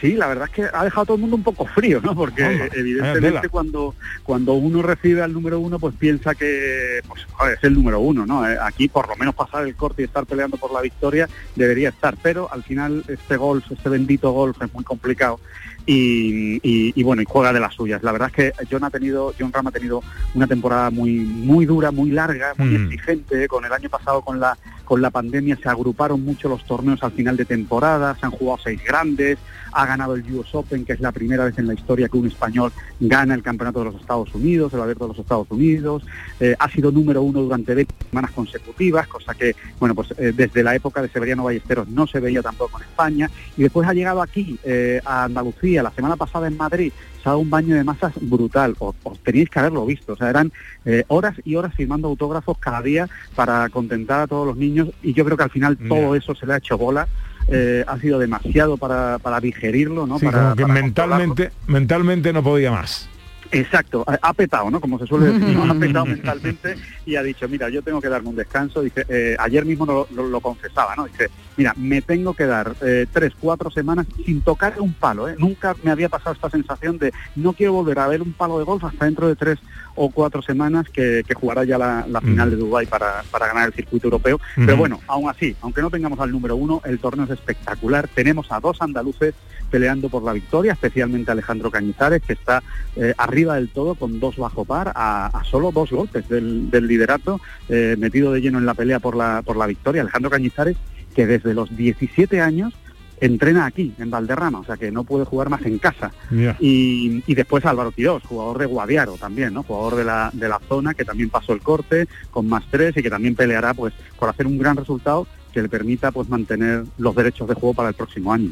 [0.00, 2.14] Sí, la verdad es que ha dejado a todo el mundo un poco frío, ¿no?
[2.14, 7.74] Porque evidentemente cuando cuando uno recibe al número uno, pues piensa que pues, es el
[7.74, 8.48] número uno, ¿no?
[8.48, 11.88] Eh, Aquí por lo menos pasar el corte y estar peleando por la victoria debería
[11.88, 15.40] estar, pero al final este golf, este bendito golf es muy complicado
[15.84, 18.02] y, y- y, bueno, y juega de las suyas.
[18.02, 20.02] La verdad es que John ha tenido, John Ram ha tenido
[20.34, 22.84] una temporada muy muy dura, muy larga, muy Mm.
[22.92, 23.48] exigente.
[23.48, 24.56] Con el año pasado con la
[24.88, 28.58] con la pandemia se agruparon mucho los torneos al final de temporada, se han jugado
[28.64, 29.38] seis grandes,
[29.70, 32.26] ha ganado el US Open, que es la primera vez en la historia que un
[32.26, 36.04] español gana el campeonato de los Estados Unidos, el abierto de los Estados Unidos,
[36.40, 40.62] eh, ha sido número uno durante 20 semanas consecutivas, cosa que, bueno, pues eh, desde
[40.62, 44.22] la época de Severiano Ballesteros no se veía tampoco en España, y después ha llegado
[44.22, 46.94] aquí, eh, a Andalucía, la semana pasada en Madrid,
[47.36, 50.52] un baño de masas brutal, os, os teníais que haberlo visto, o sea, eran
[50.84, 55.12] eh, horas y horas firmando autógrafos cada día para contentar a todos los niños, y
[55.12, 57.08] yo creo que al final todo eso se le ha hecho bola,
[57.48, 60.18] eh, ha sido demasiado para, para digerirlo, ¿no?
[60.18, 63.08] Sí, para, como que para mentalmente, mentalmente no podía más.
[63.50, 64.78] Exacto, ha petado, ¿no?
[64.80, 65.70] Como se suele decir, ¿no?
[65.70, 68.82] ha petado mentalmente y ha dicho, mira, yo tengo que darme un descanso.
[68.82, 71.06] Dice, eh, ayer mismo lo, lo- lo confesaba, ¿no?
[71.06, 75.34] Dice, mira, me tengo que dar eh, tres, cuatro semanas sin tocar un palo, ¿eh?
[75.38, 78.64] Nunca me había pasado esta sensación de no quiero volver a ver un palo de
[78.64, 79.58] golf hasta dentro de tres
[79.98, 83.66] o cuatro semanas que, que jugará ya la, la final de Dubái para, para ganar
[83.66, 84.40] el circuito europeo.
[84.54, 88.08] Pero bueno, aún así, aunque no tengamos al número uno, el torneo es espectacular.
[88.08, 89.34] Tenemos a dos andaluces
[89.70, 92.62] peleando por la victoria, especialmente Alejandro Cañizares, que está
[92.96, 96.86] eh, arriba del todo con dos bajo par, a, a solo dos golpes del, del
[96.86, 100.02] liderato, eh, metido de lleno en la pelea por la, por la victoria.
[100.02, 100.76] Alejandro Cañizares,
[101.14, 102.74] que desde los 17 años
[103.20, 106.12] entrena aquí, en Valderrama, o sea que no puede jugar más en casa.
[106.60, 109.62] Y, y después Álvaro Quirós, jugador de Guadiaro también, ¿no?
[109.62, 113.02] Jugador de la, de la zona que también pasó el corte con más tres y
[113.02, 117.14] que también peleará pues por hacer un gran resultado que le permita pues mantener los
[117.14, 118.50] derechos de juego para el próximo año.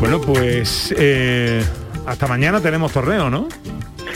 [0.00, 1.64] Bueno, pues eh,
[2.06, 3.48] hasta mañana tenemos torneo, ¿no?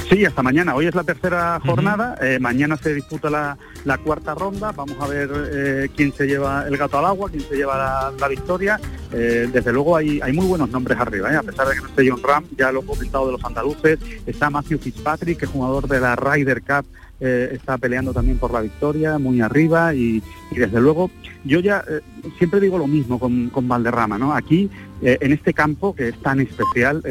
[0.08, 0.74] Sí, hasta mañana.
[0.74, 2.16] Hoy es la tercera jornada.
[2.20, 4.72] eh, mañana se disputa la, la cuarta ronda.
[4.72, 8.12] Vamos a ver eh, quién se lleva el gato al agua, quién se lleva la,
[8.18, 8.80] la victoria.
[9.12, 11.30] Eh, desde luego hay, hay muy buenos nombres arriba.
[11.38, 13.98] A pesar de que no esté John Ram, ya lo he comentado de los andaluces.
[14.26, 16.86] Está Matthew Fitzpatrick, que es jugador de la Ryder Cup.
[17.20, 21.10] está peleando también por la victoria, muy arriba y, y desde luego
[21.44, 21.84] yo ya
[22.38, 24.34] siempre digo lo mismo con, con Valderrama, ¿no?
[24.34, 24.70] Aquí,
[25.02, 27.02] en este campo que es tan especial,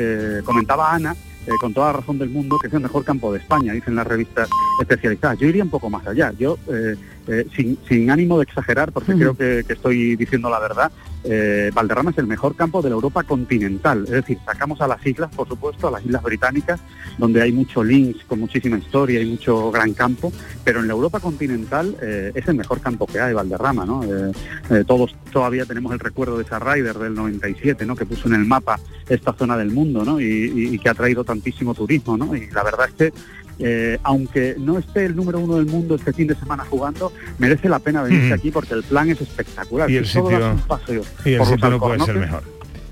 [0.45, 1.15] comentaba Ana,
[1.47, 3.95] eh, con toda la razón del mundo, que es el mejor campo de España, dicen
[3.95, 4.49] las revistas
[4.81, 5.37] especializadas.
[5.39, 6.31] Yo iría un poco más allá.
[6.37, 6.95] Yo, eh,
[7.29, 10.91] eh, sin, sin ánimo de exagerar, porque creo que, que estoy diciendo la verdad,
[11.23, 14.03] eh, Valderrama es el mejor campo de la Europa continental.
[14.05, 16.79] Es decir, sacamos a las islas, por supuesto, a las islas británicas,
[17.17, 20.31] donde hay mucho links con muchísima historia y mucho gran campo,
[20.63, 24.01] pero en la Europa continental eh, es el mejor campo que hay, Valderrama, ¿no?
[24.87, 27.95] Todos todavía tenemos el recuerdo de esa Ryder del 97, ¿no?
[27.95, 30.19] Que puso en el mapa esta zona del mundo, ¿no?
[30.19, 32.35] Y, y- y que ha traído tantísimo turismo, ¿no?
[32.35, 33.13] Y la verdad es que
[33.59, 37.69] eh, aunque no esté el número uno del mundo este fin de semana jugando, merece
[37.69, 39.89] la pena venirse aquí porque el plan es espectacular.
[39.89, 42.43] Y el sitio- un paseo y el por sitio no puede ser mejor.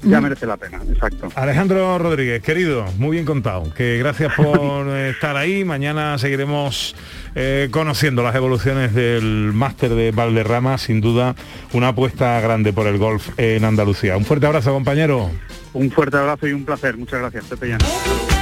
[0.03, 1.27] Ya merece la pena, exacto.
[1.36, 3.73] Alejandro Rodríguez, querido, muy bien contado.
[3.73, 5.65] Que gracias por estar ahí.
[5.65, 6.95] Mañana seguiremos
[7.34, 10.77] eh, conociendo las evoluciones del máster de Valderrama.
[10.77, 11.36] Sin duda,
[11.73, 14.15] una apuesta grande por el golf en Andalucía.
[14.17, 15.32] Un fuerte abrazo, compañero.
[15.73, 16.95] Un fuerte abrazo y un placer.
[16.95, 18.37] Muchas gracias, Pepe Llano.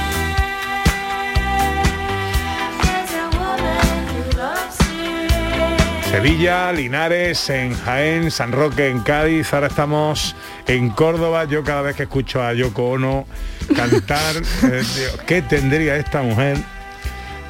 [6.16, 9.52] Sevilla, Linares, en Jaén, San Roque, en Cádiz.
[9.52, 10.34] Ahora estamos
[10.66, 11.44] en Córdoba.
[11.44, 13.26] Yo cada vez que escucho a Yoko Ono
[13.76, 14.82] cantar, eh,
[15.26, 16.56] ¿qué tendría esta mujer?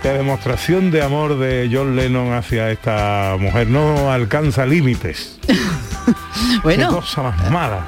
[0.02, 5.38] La demostración de amor de John Lennon hacia esta mujer no alcanza límites.
[6.62, 6.88] Bueno.
[6.88, 7.85] Qué cosa más mala.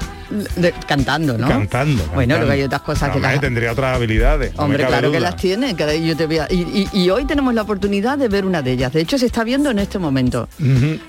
[0.57, 1.47] De- cantando, ¿no?
[1.47, 2.03] Cantando.
[2.13, 4.51] Bueno, luego hay otras cosas que las- tendría otras habilidades.
[4.57, 5.75] Hombre, claro que las tiene.
[5.75, 8.61] que yo te voy a- y, y- y hoy tenemos la oportunidad de ver una
[8.61, 8.93] de ellas.
[8.93, 10.47] De hecho, se está viendo en este momento.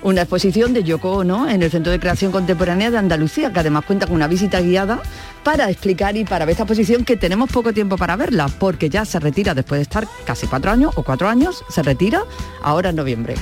[0.02, 3.85] Una exposición de Yoko Ono en el Centro de Creación Contemporánea de Andalucía, que además
[3.87, 5.00] cuenta con una visita guiada
[5.42, 9.05] para explicar y para ver esta exposición que tenemos poco tiempo para verla, porque ya
[9.05, 12.22] se retira después de estar casi cuatro años o cuatro años, se retira
[12.62, 13.35] ahora en noviembre.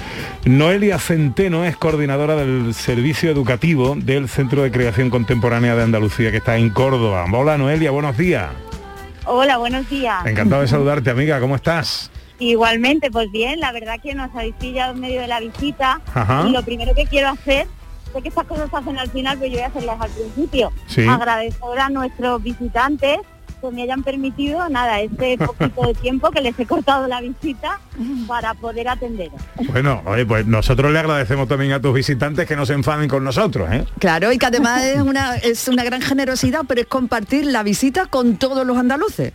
[0.45, 6.39] Noelia Centeno es coordinadora del servicio educativo del Centro de Creación Contemporánea de Andalucía, que
[6.39, 7.25] está en Córdoba.
[7.33, 8.51] Hola Noelia, buenos días.
[9.31, 10.25] Hola, buenos días.
[10.25, 11.39] Encantado de saludarte, amiga.
[11.39, 12.11] ¿Cómo estás?
[12.39, 16.47] Igualmente, pues bien, la verdad que nos habéis pillado en medio de la visita Ajá.
[16.49, 17.67] y lo primero que quiero hacer,
[18.13, 20.73] sé que estas cosas se hacen al final, pero yo voy a hacerlas al principio.
[20.87, 21.07] Sí.
[21.07, 23.19] Agradecer a nuestros visitantes
[23.61, 27.81] que me hayan permitido, nada, este poquito de tiempo que les he cortado la visita
[28.27, 29.41] para poder atenderos.
[29.71, 33.25] Bueno, oye, pues nosotros le agradecemos también a tus visitantes que no se enfaden con
[33.25, 33.85] nosotros, ¿eh?
[33.99, 38.07] Claro, y que además es una, es una gran generosidad, pero es compartir la visita
[38.07, 39.33] con todos los andaluces.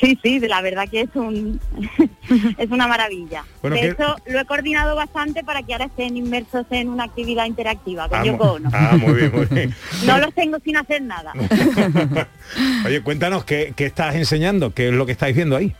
[0.00, 1.58] Sí, sí, la verdad que es un
[2.58, 3.44] es una maravilla.
[3.62, 7.04] Bueno, de que- hecho, lo he coordinado bastante para que ahora estén inmersos en una
[7.04, 8.70] actividad interactiva con Ah, Yoko Ono.
[8.72, 9.74] ah, muy bien, muy bien.
[10.06, 11.32] No los tengo sin hacer nada.
[12.86, 15.74] Oye, cuéntanos qué, qué estás enseñando, qué es lo que estáis viendo ahí.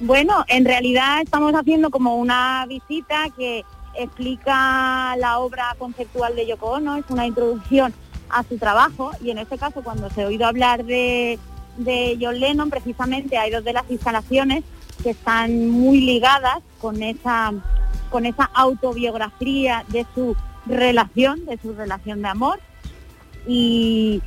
[0.00, 3.64] Bueno, en realidad estamos haciendo como una visita que
[3.98, 7.92] explica la obra conceptual de Yoko Ono, es una introducción
[8.30, 11.38] a su trabajo y en este caso cuando se ha oído hablar de,
[11.84, 14.64] de John Lennon, precisamente hay dos de las instalaciones
[15.02, 17.52] que están muy ligadas con esa,
[18.10, 22.60] con esa autobiografía de su relación, de su relación de amor.
[23.46, 24.22] Y,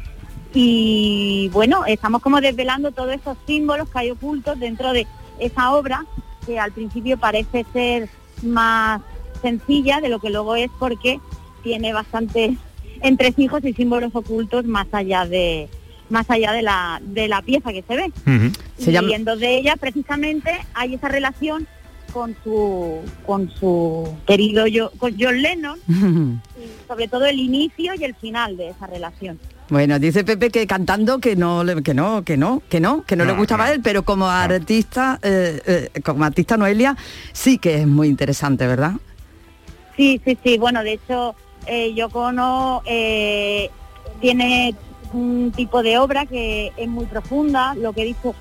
[0.54, 5.08] y bueno, estamos como desvelando todos esos símbolos que hay ocultos dentro de
[5.40, 6.06] esa obra
[6.46, 8.10] que al principio parece ser
[8.42, 9.02] más
[9.42, 11.20] sencilla de lo que luego es porque
[11.64, 12.58] tiene bastantes
[13.02, 15.70] entresijos y símbolos ocultos más allá de
[16.14, 18.12] más allá de la, de la pieza que se ve.
[18.78, 21.68] Se y llama- en dos de ellas precisamente hay esa relación
[22.14, 28.04] con su con su querido yo, con John Lennon y sobre todo el inicio y
[28.04, 29.40] el final de esa relación.
[29.70, 33.16] Bueno, dice Pepe que cantando que no, le- que no, que no, que no, que
[33.16, 36.96] no, le No, gustaba a él, pero como artista, eh, eh, como artista Noelia,
[37.32, 38.94] sí que es muy interesante, ¿verdad?
[39.98, 40.58] Sí, sí, sí.
[40.60, 41.34] Bueno, de hecho,
[41.66, 43.72] eh, Yoko eh,
[44.22, 44.76] tiene
[45.14, 47.76] un tipo de obra que es muy profunda.
[47.76, 48.36] Lo que dicho,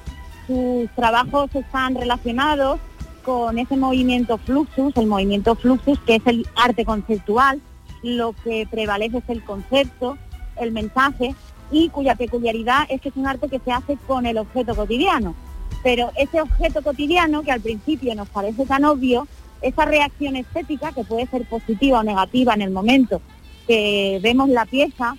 [0.46, 2.80] sus trabajos están relacionados
[3.24, 7.60] con ese movimiento Fluxus, el movimiento Fluxus, que es el arte conceptual.
[8.02, 10.18] Lo que prevalece es el concepto,
[10.56, 11.34] el mensaje,
[11.70, 15.34] y cuya peculiaridad es que es un arte que se hace con el objeto cotidiano.
[15.82, 19.26] Pero ese objeto cotidiano, que al principio nos parece tan obvio,
[19.62, 23.22] esa reacción estética, que puede ser positiva o negativa en el momento
[23.66, 25.16] que vemos la pieza,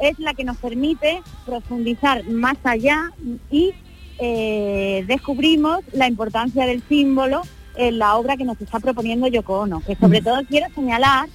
[0.00, 3.10] es la que nos permite profundizar más allá
[3.50, 3.72] y
[4.18, 7.42] eh, descubrimos la importancia del símbolo
[7.76, 11.28] en la obra que nos está proponiendo Yoko Ono, que sobre todo quiero señalar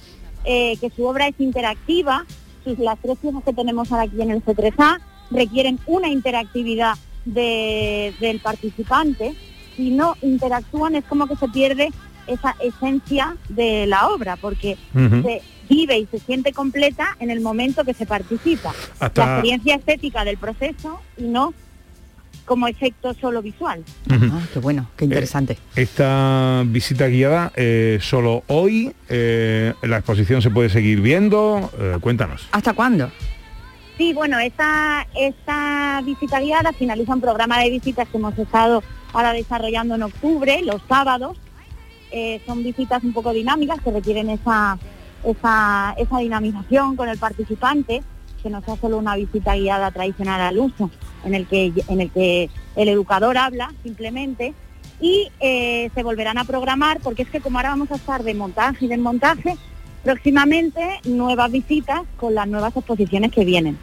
[0.44, 2.26] eh, que su obra es interactiva,
[2.64, 4.98] sus, las tres piezas que tenemos ahora aquí en el C3A
[5.30, 6.94] requieren una interactividad
[7.24, 9.34] de- del participante,
[9.76, 11.88] si no interactúan es como que se pierde
[12.26, 14.76] esa esencia de la obra, porque
[15.22, 18.72] se vive y se siente completa en el momento que se participa.
[19.00, 21.52] Hasta- La experiencia estética del proceso y no
[22.44, 23.82] como efecto solo visual.
[24.10, 24.38] Ujú.
[24.52, 25.56] qué bueno, qué interesante.
[25.76, 32.46] Esta visita guiada eh, solo hoy, eh, la exposición se puede seguir viendo, eh, cuéntanos.
[32.52, 33.10] ¿Hasta cuándo?
[33.96, 38.82] Sí, bueno, esta, esta visita guiada finaliza un programa de visitas que hemos estado
[39.14, 41.38] ahora desarrollando en octubre, los sábados.
[42.10, 44.78] Eh, son visitas un poco dinámicas que requieren esa,
[45.24, 48.02] esa, esa dinamización con el participante,
[48.42, 50.90] que no sea solo una visita guiada tradicional al uso,
[51.24, 54.54] en el que, en el que el educador habla simplemente.
[55.00, 58.34] Y eh, se volverán a programar, porque es que como ahora vamos a estar de
[58.34, 59.56] montaje y desmontaje,
[60.02, 63.78] próximamente nuevas visitas con las nuevas exposiciones que vienen.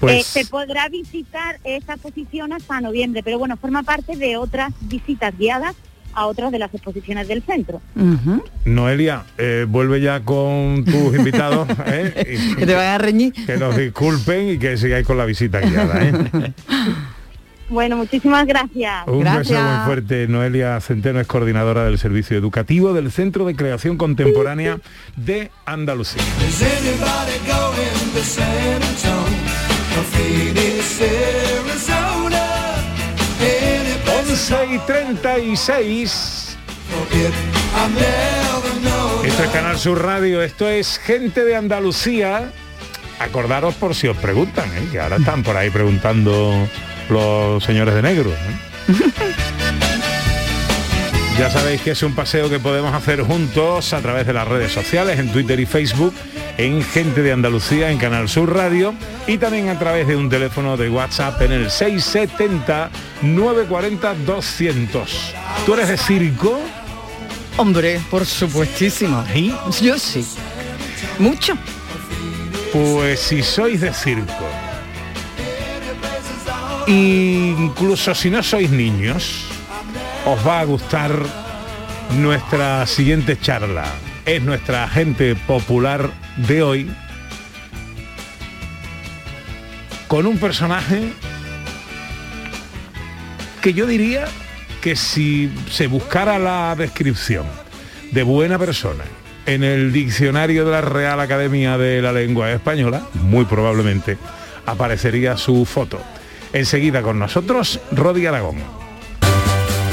[0.00, 4.72] Pues- Eh, se podrá visitar esa exposición hasta noviembre, pero bueno, forma parte de otras
[4.80, 5.74] visitas guiadas
[6.18, 7.80] a otras de las exposiciones del centro.
[8.64, 11.68] Noelia, eh, vuelve ya con tus invitados.
[11.86, 12.36] ¿eh?
[12.52, 13.32] Y Que te van a reñir.
[13.32, 16.04] que nos disculpen y que sigáis con la visita guiada.
[16.04, 16.52] ¿eh?
[17.70, 19.06] Bueno, muchísimas gracias.
[19.06, 20.26] Un beso muy fuerte.
[20.26, 24.78] Noelia Centeno es coordinadora del servicio educativo del Centro de Creación Contemporánea
[25.16, 26.22] de Andalucía.
[34.38, 36.56] 6.36.
[39.24, 42.52] Esto es Canal Sur Radio, esto es Gente de Andalucía.
[43.18, 44.86] Acordaros por si os preguntan, ¿eh?
[44.92, 46.68] que ahora están por ahí preguntando
[47.10, 48.30] los señores de negro.
[48.30, 48.36] ¿eh?
[51.38, 54.70] ya sabéis que es un paseo que podemos hacer juntos a través de las redes
[54.72, 56.14] sociales, en Twitter y Facebook
[56.58, 58.92] en Gente de Andalucía, en Canal Sur Radio
[59.26, 62.90] y también a través de un teléfono de WhatsApp en el 670
[63.22, 65.34] 940 200.
[65.64, 66.58] ¿Tú eres de circo?
[67.56, 69.24] Hombre, por supuestísimo.
[69.80, 70.26] Yo sí.
[71.18, 71.56] Mucho.
[72.72, 74.44] Pues si sois de circo,
[76.86, 79.46] incluso si no sois niños,
[80.26, 81.12] os va a gustar
[82.16, 83.86] nuestra siguiente charla.
[84.26, 86.10] Es nuestra gente popular
[86.46, 86.90] de hoy
[90.06, 91.12] con un personaje
[93.60, 94.26] que yo diría
[94.80, 97.46] que si se buscara la descripción
[98.12, 99.04] de buena persona
[99.46, 104.16] en el diccionario de la Real Academia de la Lengua Española, muy probablemente
[104.66, 106.00] aparecería su foto.
[106.52, 108.56] Enseguida con nosotros, Rodi Aragón.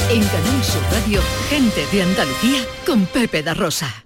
[0.09, 4.04] En Canal Sur Radio, gente de Andalucía con Pepe da.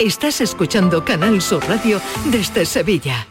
[0.00, 3.28] Estás escuchando Canal Sur Radio desde Sevilla.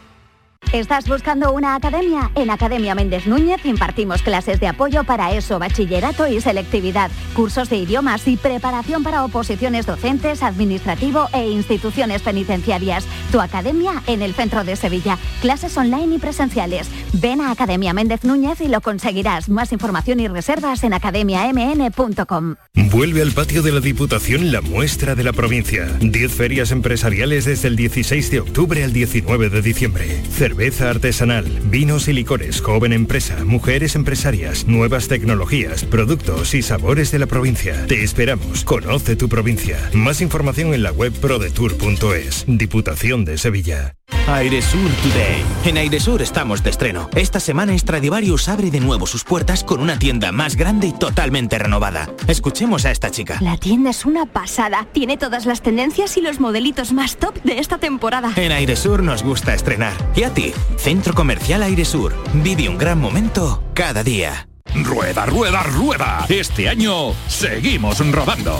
[0.72, 2.30] ¿Estás buscando una academia?
[2.34, 7.76] En Academia Méndez Núñez impartimos clases de apoyo para eso, bachillerato y selectividad, cursos de
[7.76, 13.06] idiomas y preparación para oposiciones docentes, administrativo e instituciones penitenciarias.
[13.30, 15.18] Tu academia en el centro de Sevilla.
[15.40, 16.88] Clases online y presenciales.
[17.12, 19.48] Ven a Academia Méndez Núñez y lo conseguirás.
[19.48, 22.56] Más información y reservas en academiamn.com.
[22.90, 25.86] Vuelve al patio de la Diputación la muestra de la provincia.
[26.00, 30.22] 10 ferias empresariales desde el 16 de octubre al 19 de diciembre.
[30.54, 37.18] Cerveza artesanal, vinos y licores, joven empresa, mujeres empresarias, nuevas tecnologías, productos y sabores de
[37.18, 37.88] la provincia.
[37.88, 38.62] Te esperamos.
[38.62, 39.90] Conoce tu provincia.
[39.94, 42.44] Más información en la web prodetour.es.
[42.46, 43.96] Diputación de Sevilla.
[44.28, 45.42] Airesur Today.
[45.64, 47.10] En Airesur estamos de estreno.
[47.14, 51.58] Esta semana Stradivarius abre de nuevo sus puertas con una tienda más grande y totalmente
[51.58, 52.08] renovada.
[52.26, 53.38] Escuchemos a esta chica.
[53.40, 54.86] La tienda es una pasada.
[54.92, 58.32] Tiene todas las tendencias y los modelitos más top de esta temporada.
[58.36, 59.94] En Airesur nos gusta estrenar.
[60.14, 60.43] ¿Y a ti?
[60.76, 62.12] Centro Comercial Airesur.
[62.34, 64.48] Vive un gran momento cada día.
[64.72, 66.26] Rueda, rueda, rueda.
[66.28, 68.58] Este año seguimos rodando.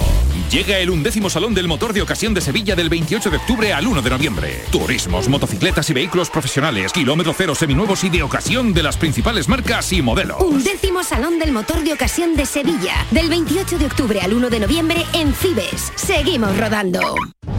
[0.50, 3.86] Llega el undécimo Salón del Motor de Ocasión de Sevilla del 28 de octubre al
[3.88, 4.64] 1 de noviembre.
[4.70, 9.92] Turismos, motocicletas y vehículos profesionales, kilómetro cero seminuevos y de ocasión de las principales marcas
[9.92, 10.40] y modelos.
[10.40, 14.60] Undécimo Salón del Motor de Ocasión de Sevilla, del 28 de octubre al 1 de
[14.60, 15.92] noviembre en Cibes.
[15.96, 17.00] Seguimos rodando.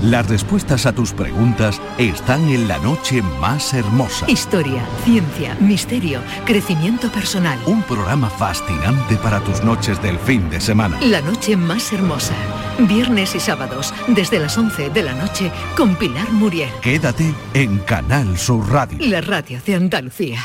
[0.01, 4.29] Las respuestas a tus preguntas están en la noche más hermosa.
[4.29, 7.59] Historia, ciencia, misterio, crecimiento personal.
[7.65, 10.99] Un programa fascinante para tus noches del fin de semana.
[11.01, 12.33] La noche más hermosa.
[12.79, 16.69] Viernes y sábados, desde las 11 de la noche, con Pilar Muriel.
[16.81, 18.97] Quédate en Canal Sur Radio.
[19.01, 20.39] La radio de Andalucía.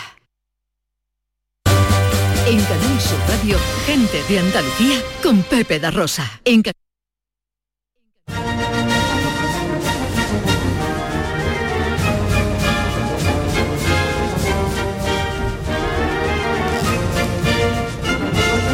[2.47, 6.41] En Canal Sur Radio, gente de Andalucía con Pepe da Rosa.
[6.45, 6.63] En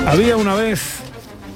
[0.06, 1.00] Había una vez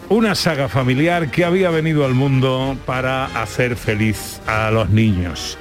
[0.08, 5.56] una saga familiar que había venido al mundo para hacer feliz a los niños.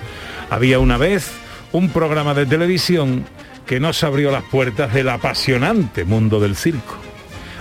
[0.49, 1.31] Había una vez
[1.71, 3.25] un programa de televisión
[3.67, 6.95] que nos abrió las puertas del apasionante mundo del circo.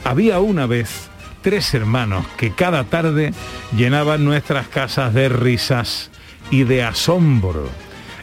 [0.02, 1.10] Había una vez
[1.42, 3.34] tres hermanos que cada tarde
[3.76, 6.10] llenaban nuestras casas de risas
[6.50, 7.68] y de asombro.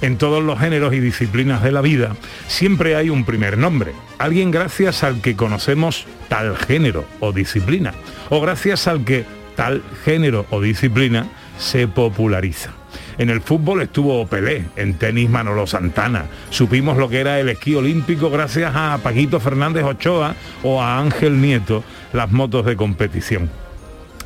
[0.05, 4.51] En todos los géneros y disciplinas de la vida siempre hay un primer nombre, alguien
[4.51, 7.91] gracias al que conocemos tal género o disciplina,
[8.29, 9.25] o gracias al que
[9.55, 11.25] tal género o disciplina
[11.57, 12.69] se populariza.
[13.17, 16.25] En el fútbol estuvo Pelé, en tenis Manolo Santana.
[16.51, 21.41] Supimos lo que era el esquí olímpico gracias a Paquito Fernández Ochoa o a Ángel
[21.41, 21.83] Nieto,
[22.13, 23.49] las motos de competición.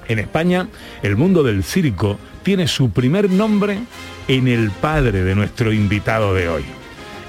[0.10, 0.68] En España,
[1.04, 3.80] el mundo del circo tiene su primer nombre
[4.28, 6.66] en el padre de nuestro invitado de hoy.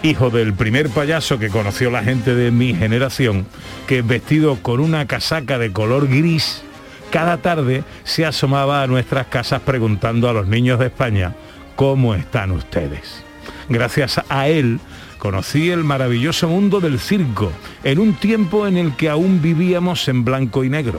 [0.03, 3.47] Hijo del primer payaso que conoció la gente de mi generación,
[3.87, 6.63] que vestido con una casaca de color gris,
[7.11, 11.35] cada tarde se asomaba a nuestras casas preguntando a los niños de España,
[11.77, 13.23] ¿cómo están ustedes?
[13.69, 14.81] Gracias a él
[15.19, 17.53] conocí el maravilloso mundo del circo,
[17.85, 20.99] en un tiempo en el que aún vivíamos en blanco y negro.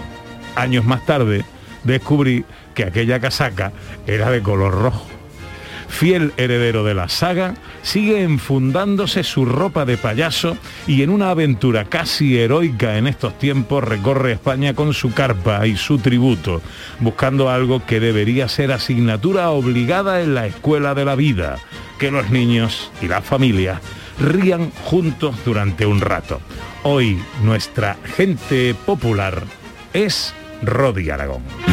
[0.56, 1.44] Años más tarde
[1.84, 3.72] descubrí que aquella casaca
[4.08, 5.08] era de color rojo.
[5.92, 7.54] Fiel heredero de la saga,
[7.84, 10.58] sigue enfundándose su ropa de payaso
[10.88, 15.76] y en una aventura casi heroica en estos tiempos recorre España con su carpa y
[15.76, 16.62] su tributo,
[17.02, 21.58] buscando algo que debería ser asignatura obligada en la escuela de la vida,
[22.00, 23.82] que los niños y las familias
[24.20, 26.42] rían juntos durante un rato.
[26.84, 29.44] Hoy nuestra gente popular
[29.94, 31.71] es Rodi Aragón.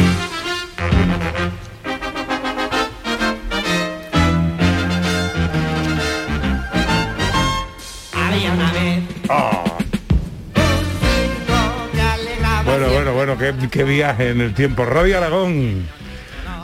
[13.39, 14.85] Qué, qué viaje en el tiempo.
[14.85, 15.83] Rodi Aragón.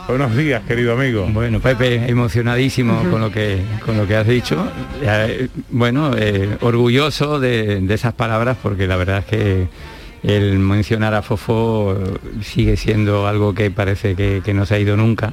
[0.06, 1.26] Buenos días, querido amigo.
[1.32, 4.70] Bueno, Pepe, emocionadísimo con lo que con lo que has dicho.
[5.02, 9.66] Eh, bueno, eh, orgulloso de, de esas palabras porque la verdad es que
[10.26, 11.96] el mencionar a Fofó
[12.42, 15.32] sigue siendo algo que parece que, que no se ha ido nunca.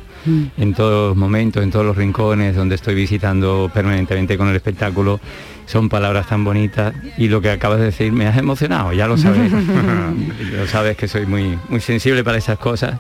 [0.57, 5.19] En todos los momentos, en todos los rincones donde estoy visitando permanentemente con el espectáculo,
[5.65, 9.17] son palabras tan bonitas y lo que acabas de decir me has emocionado, ya lo
[9.17, 9.51] sabes.
[10.57, 12.99] lo sabes que soy muy, muy sensible para esas cosas.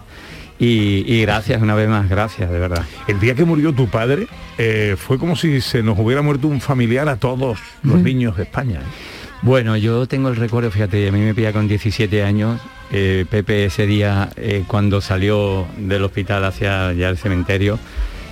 [0.59, 2.85] Y, y gracias una vez más, gracias, de verdad.
[3.07, 4.27] El día que murió tu padre
[4.57, 8.43] eh, fue como si se nos hubiera muerto un familiar a todos los niños de
[8.43, 8.79] España.
[8.79, 9.22] ¿eh?
[9.43, 13.65] Bueno, yo tengo el recuerdo, fíjate, a mí me pilla con 17 años, eh, Pepe
[13.65, 17.77] ese día eh, cuando salió del hospital hacia ya el cementerio,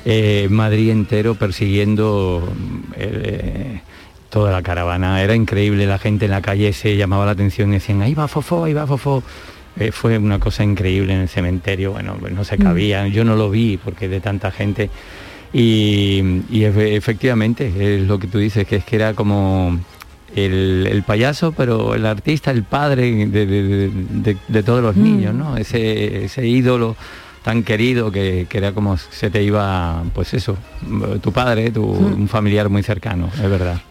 [0.05, 2.47] eh, Madrid entero persiguiendo
[4.30, 7.74] toda la caravana, era increíble, la gente en la calle se llamaba la atención y
[7.74, 9.22] decían, ahí va Fofó, ahí va Fofó.
[9.78, 13.36] Eh, fue una cosa increíble en el cementerio, bueno, pues no se cabía, yo no
[13.36, 14.89] lo vi porque de tanta gente.
[15.53, 19.78] Y, y efe- efectivamente, es lo que tú dices, que es que era como
[20.36, 24.96] el, el payaso, pero el artista, el padre de, de- de- de- de todos los
[24.96, 25.04] Mm.
[25.04, 25.58] niños, ¿no?
[25.58, 26.96] Ese, ese ídolo
[27.44, 30.58] tan querido que, que era como se te iba, pues eso,
[31.22, 33.82] tu padre, tu, un familiar muy cercano, es verdad.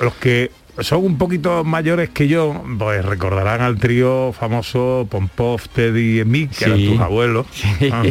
[0.00, 6.20] Los que son un poquito mayores que yo, pues recordarán al trío famoso Pompov, Teddy
[6.20, 7.46] y Mick, que eran tus abuelos.
[7.92, 8.04] Ah.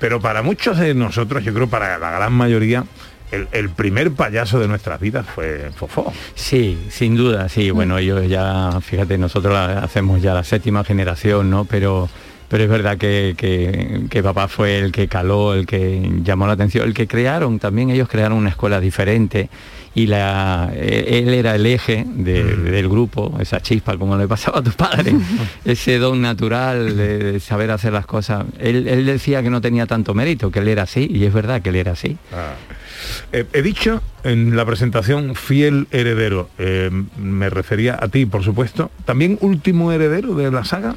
[0.00, 2.84] Pero para muchos de nosotros, yo creo para la gran mayoría,
[3.32, 6.12] el, el primer payaso de nuestras vidas fue Fofó.
[6.34, 7.70] Sí, sin duda, sí.
[7.70, 11.64] Bueno, ellos ya, fíjate, nosotros hacemos ya la séptima generación, ¿no?
[11.64, 12.08] Pero,
[12.48, 16.52] pero es verdad que, que- que papá fue el que caló, el que llamó la
[16.52, 19.48] atención, el que crearon, también ellos crearon una escuela diferente
[19.94, 24.58] y la, eh, él era el eje de- del grupo, esa chispa como le pasaba
[24.58, 25.14] a tu padre,
[25.64, 28.44] ese don natural de, saber hacer las cosas.
[28.58, 31.62] Él, él decía que no tenía tanto mérito, que él era así, y es verdad
[31.62, 32.16] que él era así.
[33.32, 36.48] Eh, he dicho en la presentación fiel heredero.
[36.58, 38.90] Eh, me refería a ti, por supuesto.
[39.04, 40.96] También último heredero de la saga.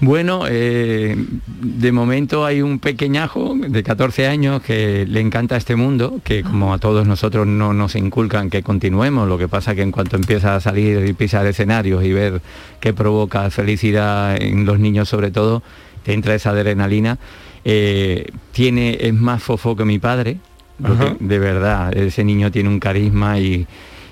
[0.00, 1.16] Bueno, eh,
[1.60, 6.72] de momento hay un pequeñajo de 14 años que le encanta este mundo, que como
[6.72, 10.54] a todos nosotros no nos inculcan que continuemos, lo que pasa que en cuanto empieza
[10.54, 12.40] a salir y pisar escenarios y ver
[12.80, 15.64] qué provoca felicidad en los niños sobre todo,
[16.04, 17.18] te entra esa adrenalina.
[17.64, 20.36] Eh, tiene, es más fofo que mi padre,
[20.80, 23.66] que- de verdad, ese niño tiene un carisma y,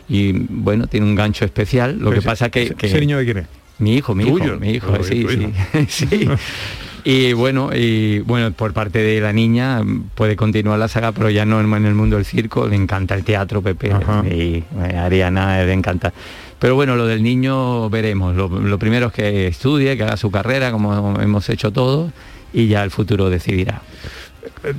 [0.09, 1.97] y, bueno, tiene un gancho especial.
[2.01, 3.47] Lo que Ese- pasa que, ese- que- ese niño de quién es?
[3.79, 4.55] Mi hijo, mi Tuyo.
[4.55, 5.27] hijo, mi hijo, sí,
[5.89, 6.29] sí.
[7.05, 9.81] Y bueno, y bueno, por parte de la niña
[10.17, 13.23] puede continuar la saga, pero ya no en, el mundo del circo, le encanta el
[13.23, 13.93] teatro, Pepe,
[14.29, 16.13] y eh, Ariana le encanta.
[16.59, 18.35] Pero bueno, lo del niño veremos.
[18.35, 22.11] Lo, lo primero es que estudie, que haga su carrera, como hemos hecho todos,
[22.53, 23.83] y ya el futuro decidirá.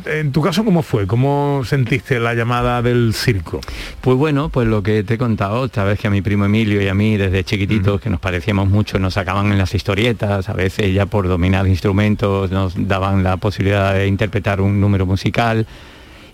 [0.06, 1.08] En tu caso, ¿cómo fue?
[1.08, 3.62] ¿Cómo sentiste la llamada del circo?
[4.02, 6.88] Pues bueno, pues lo que te he contado, sabes que a mi primo Emilio y
[6.88, 10.94] a mí desde chiquititos, que nos parecíamos mucho, nos sacaban en las historietas, a veces
[10.94, 15.68] ya por dominar instrumentos nos daban la posibilidad de interpretar un número musical.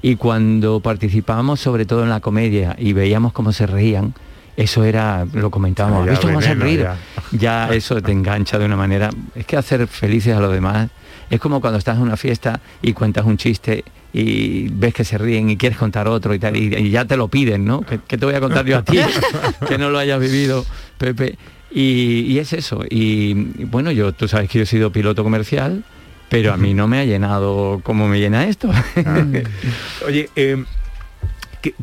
[0.01, 4.13] Y cuando participábamos sobre todo en la comedia y veíamos cómo se reían,
[4.55, 6.95] eso era, lo comentábamos, Ah, ¿has ya visto cómo se han veneno, reído?
[7.31, 9.09] Ya eso te engancha de una manera.
[9.35, 10.89] Es que hacer felices a los demás
[11.29, 13.83] es como cuando estás en una fiesta y cuentas un chiste
[14.13, 17.17] y ves que se ríen y quieres contar otro y tal, y, y ya te
[17.17, 17.81] lo piden, ¿no?
[17.81, 18.99] ¿Qué, qué te voy a contar yo a ti?
[19.67, 20.63] que no lo hayas vivido,
[20.99, 21.37] Pepe.
[21.71, 22.83] Y, y es eso.
[22.87, 23.33] Y,
[23.65, 25.83] bueno, yo, tú sabes que yo he sido piloto comercial,
[26.29, 28.69] pero a mí no me ha llenado como me llena esto.
[30.07, 30.63] Oye, eh,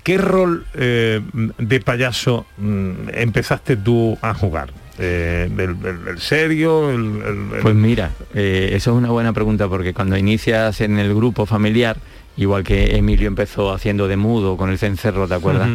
[0.02, 1.20] ¿qué, rol eh,
[1.58, 4.70] de payaso mm, empezaste tú a jugar?
[4.98, 6.90] Eh, el, serio?
[6.90, 11.46] El- Pues mira, eh, eso es una buena pregunta porque cuando inicias en el grupo
[11.46, 11.96] familiar,
[12.36, 15.68] igual que Emilio empezó haciendo de mudo con el cencerro, ¿te acuerdas?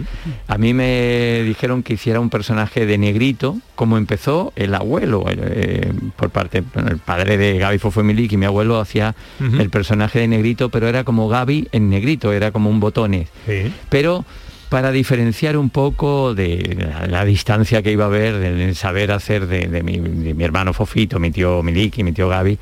[0.47, 5.39] A mí me dijeron que hiciera un personaje de negrito, como empezó el abuelo, el,
[5.43, 10.69] eh, por parte, el padre de Gaby Fofemiliki, mi abuelo hacía el personaje de negrito,
[10.69, 13.29] pero era como Gaby en negrito, era como un botones.
[13.45, 13.71] Sí.
[13.89, 14.25] Pero
[14.69, 19.11] para diferenciar un poco de la, la distancia que iba a haber del del saber
[19.11, 22.57] hacer de, de mi, de mi hermano Fofito, mi tío Miliki, mi tío Gaby,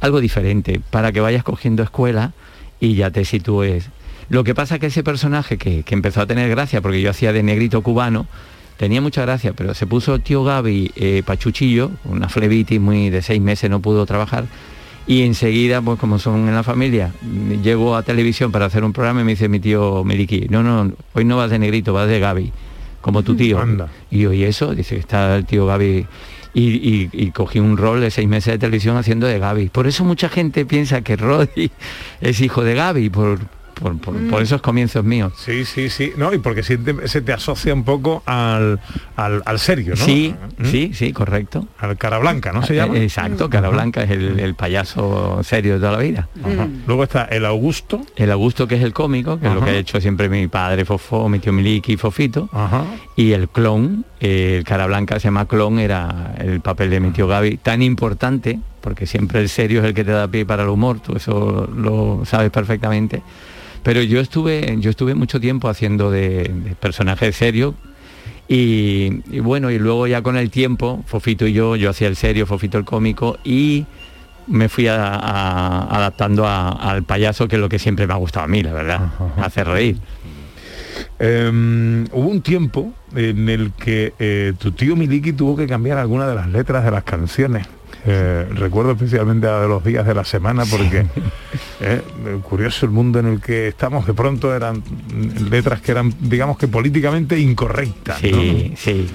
[0.00, 2.32] algo diferente, para que vayas cogiendo escuela
[2.80, 3.88] y ya te sitúes.
[4.28, 7.32] Lo que pasa que ese personaje que, que empezó a tener gracia, porque yo hacía
[7.32, 8.26] de negrito cubano,
[8.76, 13.40] tenía mucha gracia, pero se puso tío Gaby eh, pachuchillo, una flebitis muy de seis
[13.40, 14.46] meses, no pudo trabajar,
[15.06, 17.12] y enseguida, pues como son en la familia,
[17.62, 20.92] llego a televisión para hacer un programa y me dice mi tío Meliki, no, no,
[21.14, 22.52] hoy no vas de negrito, vas de Gaby,
[23.00, 23.58] como tu tío.
[24.10, 24.74] Y yo, ¿y eso?
[24.74, 26.06] Dice está el tío Gaby.
[26.54, 29.68] Y, y- y cogí un rol de seis meses de televisión haciendo de Gaby.
[29.68, 31.70] Por eso mucha gente piensa que Roddy
[32.20, 33.38] es hijo de Gaby, por,
[33.80, 35.32] por, por- por esos comienzos míos.
[35.36, 36.12] Sí, sí, sí.
[36.16, 38.80] No, y porque se te, se te asocia un poco al,
[39.16, 40.04] al, al serio, ¿no?
[40.04, 40.64] Sí, ¿Mm?
[40.66, 41.66] sí, sí, correcto.
[41.78, 42.98] Al cara blanca, ¿no se Eh, llama?
[42.98, 46.28] Exacto, Cara Blanca es el, el payaso serio de toda la vida.
[46.42, 46.68] Ajá.
[46.86, 48.00] Luego está el Augusto.
[48.16, 50.84] El Augusto, que es el cómico, que es lo que ha hecho siempre mi padre
[50.84, 52.48] Fofó, mi tío Miliki, Fofito.
[52.52, 52.84] Ajá.
[53.16, 57.26] Y el clon, el cara blanca se llama clon, era el papel de mi tío
[57.26, 60.68] Gaby, tan importante, porque siempre el serio es el que te da pie para el
[60.68, 63.22] humor, tú eso lo sabes perfectamente.
[63.82, 67.74] Pero yo estuve, yo estuve mucho tiempo haciendo de, de personaje serio.
[68.48, 72.16] Y, y bueno, y luego ya con el tiempo, Fofito y yo, yo hacía el
[72.16, 73.84] serio, Fofito el cómico, y
[74.46, 78.16] me fui a- a- adaptando a- al payaso, que es lo que siempre me ha
[78.16, 79.00] gustado a mí, la verdad,
[79.42, 79.98] hacer reír.
[81.18, 81.50] Eh,
[82.12, 86.34] hubo un tiempo en el que eh, tu tío Miliki tuvo que cambiar algunas de
[86.34, 87.66] las letras de las canciones.
[88.06, 91.04] Eh, recuerdo especialmente de los días de la semana porque
[91.80, 92.00] eh,
[92.42, 94.82] curioso el mundo en el que estamos de pronto eran
[95.50, 98.40] letras que eran digamos que políticamente incorrectas ¿no?
[98.40, 99.08] Sí, sí.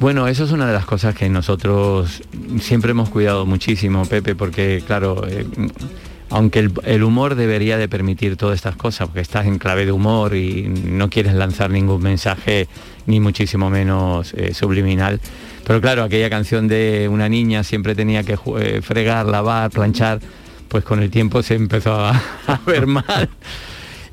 [0.00, 2.24] Bueno, eso es una de las cosas que nosotros
[2.60, 5.46] siempre hemos cuidado muchísimo, Pepe, porque claro, eh,
[6.28, 9.92] aunque el, el humor debería de permitir todas estas cosas, porque estás en clave de
[9.92, 12.66] humor y no quieres lanzar ningún mensaje,
[13.06, 15.20] ni muchísimo menos subliminal.
[15.66, 20.20] Pero claro, aquella canción de una niña siempre tenía que eh, fregar, lavar, planchar,
[20.68, 22.10] pues con el tiempo se empezó a,
[22.46, 23.28] a ver mal.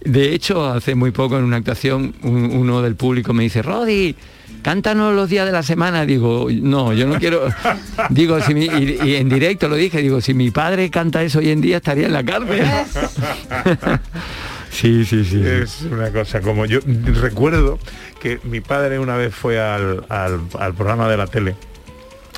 [0.04, 4.16] De hecho, hace muy poco en una actuación un- uno del público me dice, Rodi,
[4.62, 6.06] cántanos los días de la semana.
[6.06, 7.48] Digo, no, yo no quiero.
[8.10, 11.40] Digo, si mi- y, y en directo lo dije, digo, si mi padre canta eso
[11.40, 12.64] hoy en día estaría en la cárcel.
[14.72, 15.42] sí, sí, sí.
[15.46, 16.80] Es una cosa como yo
[17.22, 17.80] recuerdo
[18.22, 21.56] que mi padre una vez fue al, al- al programa de la tele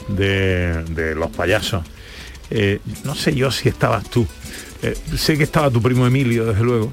[0.08, 1.84] de, de los payasos.
[2.50, 4.28] Eh, no sé yo si estabas tú.
[4.84, 6.92] Eh, sé que estaba tu primo Emilio, desde luego.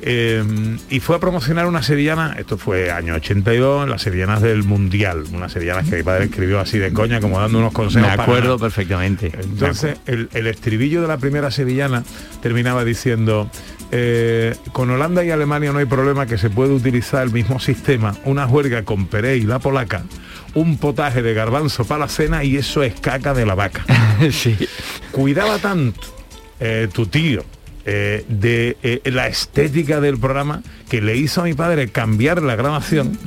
[0.00, 0.44] Eh,
[0.90, 5.50] y fue a promocionar una sevillana, esto fue año 82, las sevillanas del Mundial, unas
[5.52, 8.06] sevillanas que mi padre escribió así de coña, como dando unos consejos.
[8.16, 9.32] Me acuerdo perfectamente.
[9.42, 12.04] Entonces, el, el estribillo de la primera sevillana
[12.40, 13.50] terminaba diciendo,
[13.90, 18.14] eh, con Holanda y Alemania no hay problema que se puede utilizar el mismo sistema,
[18.24, 20.02] una juerga con Perey y la polaca,
[20.54, 23.84] un potaje de garbanzo para la cena y eso es caca de la vaca.
[24.30, 24.56] sí.
[25.10, 26.00] Cuidaba tanto
[26.60, 27.44] eh, tu tío
[27.86, 33.18] eh, de la estética del programa que le hizo a mi padre cambiar la grabación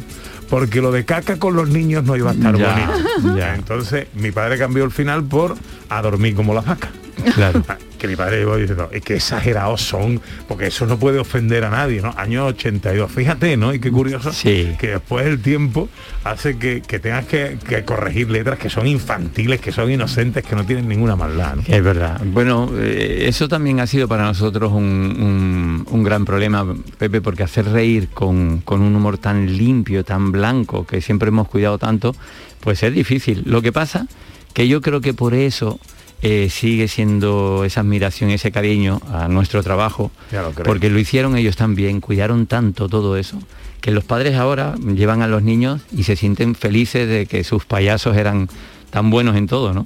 [0.51, 2.91] porque lo de caca con los niños no iba a estar Ya,
[3.21, 3.45] bonito.
[3.55, 5.55] Entonces mi padre cambió el final por
[5.89, 6.91] a dormir como la vaca.
[7.35, 7.63] Claro.
[8.01, 11.69] Que mi padre iba diciendo, es que exagerados son, porque eso no puede ofender a
[11.69, 12.11] nadie, ¿no?
[12.17, 13.75] Año 82, fíjate, ¿no?
[13.75, 14.31] Y qué curioso
[14.79, 15.87] que después el tiempo
[16.23, 20.55] hace que, que tengas que, que corregir letras que son infantiles, que son inocentes, que
[20.55, 21.63] no tienen ninguna maldad, ¿no?
[21.67, 22.19] Es verdad.
[22.25, 26.65] Bueno, eh, eso también ha sido para nosotros un, un- un gran problema,
[26.97, 31.47] Pepe, porque hacer reír con, con un humor tan limpio, tan blanco, que siempre hemos
[31.47, 32.15] cuidado tanto,
[32.61, 33.43] pues es difícil.
[33.45, 34.07] Lo que pasa
[34.53, 35.79] que yo creo que por eso
[36.21, 41.55] eh, sigue siendo esa admiración, ese cariño a nuestro trabajo, lo porque lo hicieron ellos
[41.55, 43.39] también, cuidaron tanto todo eso,
[43.81, 47.65] que los padres ahora llevan a los niños y se sienten felices de que sus
[47.65, 48.49] payasos eran
[48.91, 49.85] tan buenos en todo, ¿no?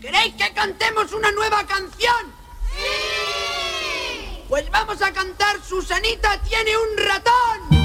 [0.00, 2.32] ¿Queréis que cantemos una nueva canción?
[4.48, 7.82] Pues vamos a cantar Susanita tiene un ratón.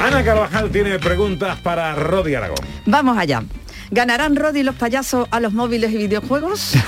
[0.00, 2.64] Ana Carvajal tiene preguntas para Rodi Aragón.
[2.84, 3.42] Vamos allá.
[3.90, 6.74] ¿Ganarán Rodi y los payasos a los móviles y videojuegos?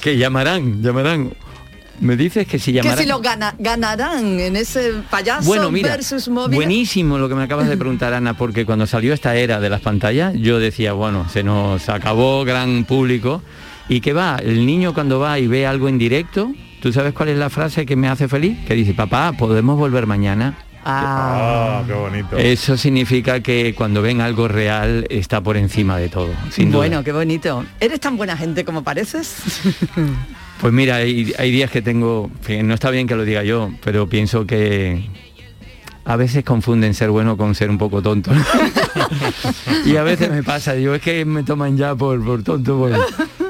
[0.00, 1.32] Que llamarán, llamarán.
[2.00, 2.98] Me dices que si que llamarán.
[2.98, 6.56] si lo gana- ganarán en ese payaso Bueno, mira, versus móvil.
[6.56, 9.80] buenísimo lo que me acabas de preguntar, Ana, porque cuando salió esta era de las
[9.80, 13.42] pantallas, yo decía, bueno, se nos acabó gran público.
[13.88, 14.36] ¿Y qué va?
[14.42, 16.52] El niño cuando va y ve algo en directo,
[16.82, 18.58] ¿tú sabes cuál es la frase que me hace feliz?
[18.66, 20.58] Que dice, papá, ¿podemos volver mañana?
[20.84, 22.36] Ah, qué bonito.
[22.36, 26.78] Eso significa que cuando ven algo real está por encima de todo, sin duda.
[26.78, 27.64] bueno, qué bonito.
[27.80, 29.34] ¿Eres tan buena gente como pareces?
[30.60, 33.70] Pues mira, hay, hay días que tengo, que no está bien que lo diga yo,
[33.84, 35.04] pero pienso que
[36.06, 38.30] a veces confunden ser bueno con ser un poco tonto.
[39.84, 42.78] y a veces me pasa, digo, es que me toman ya por, por tonto.
[42.78, 42.92] por-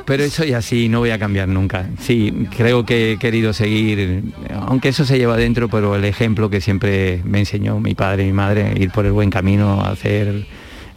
[0.05, 1.89] Pero soy así, no voy a cambiar nunca.
[1.99, 4.23] Sí, creo que he querido seguir,
[4.55, 8.27] aunque eso se lleva dentro, pero el ejemplo que siempre me enseñó mi padre y
[8.27, 10.47] mi madre, ir por el buen camino, hacer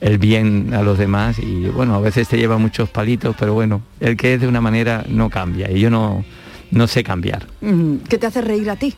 [0.02, 3.82] el bien a los demás y bueno, a veces te lleva muchos palitos, pero bueno,
[4.00, 6.24] el que es de una manera no cambia y yo no,
[6.72, 7.48] no sé cambiar.
[7.62, 8.94] Mm, ¿Qué te hace reír a ti?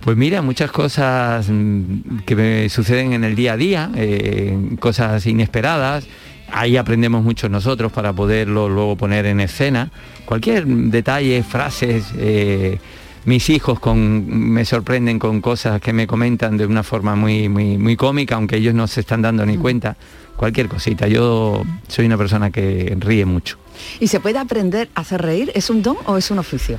[0.00, 5.26] Pues mira, muchas cosas mm, que me suceden en el día a día, eh, cosas
[5.26, 6.06] inesperadas,
[6.52, 9.90] ahí aprendemos mucho nosotros para poderlo luego poner en escena.
[10.24, 12.78] Cualquier detalle, frases, eh,
[13.24, 17.76] mis hijos con, me sorprenden con cosas que me comentan de una forma muy, muy,
[17.78, 19.96] muy cómica, aunque ellos no se están dando ni cuenta.
[20.36, 21.08] Cualquier cosita.
[21.08, 23.58] Yo soy una persona que ríe mucho.
[23.98, 25.50] ¿Y se puede aprender a hacer reír?
[25.54, 26.78] ¿Es un don o es un oficio?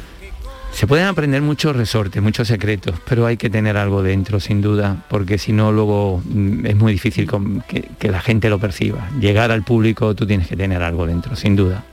[0.73, 5.03] Se pueden aprender muchos resortes, muchos secretos, pero hay que tener algo dentro, sin duda,
[5.09, 9.09] porque si no luego mm, es muy difícil con- que, que la gente lo perciba.
[9.19, 11.83] Llegar al público tú tienes que tener algo dentro, sin duda.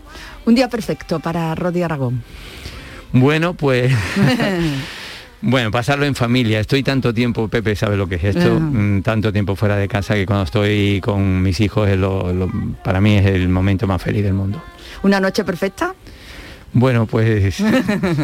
[0.45, 2.23] Un día perfecto para Rodi Aragón.
[3.13, 3.93] Bueno, pues...
[5.43, 6.59] Bueno, pasarlo en familia.
[6.61, 8.59] Estoy tanto tiempo, Pepe sabe lo que es esto, Ajá.
[8.59, 12.51] mm, tanto tiempo fuera de casa que cuando estoy con mis hijos es lo- lo-
[12.83, 14.63] para mí es el momento más feliz del mundo.
[15.03, 15.95] ¿Una noche perfecta?
[16.73, 17.63] Bueno, pues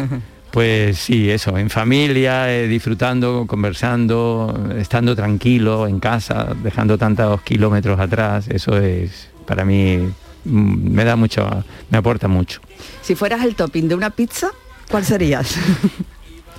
[0.53, 7.99] Pues sí, eso, en familia, eh, disfrutando, conversando, estando tranquilo en casa, dejando tantos kilómetros
[7.99, 9.97] atrás, eso es, para mí,
[10.45, 11.49] mm, me da mucho,
[11.89, 12.61] me aporta mucho.
[13.01, 14.51] Si fueras el topping de una pizza,
[14.91, 15.57] ¿cuál serías?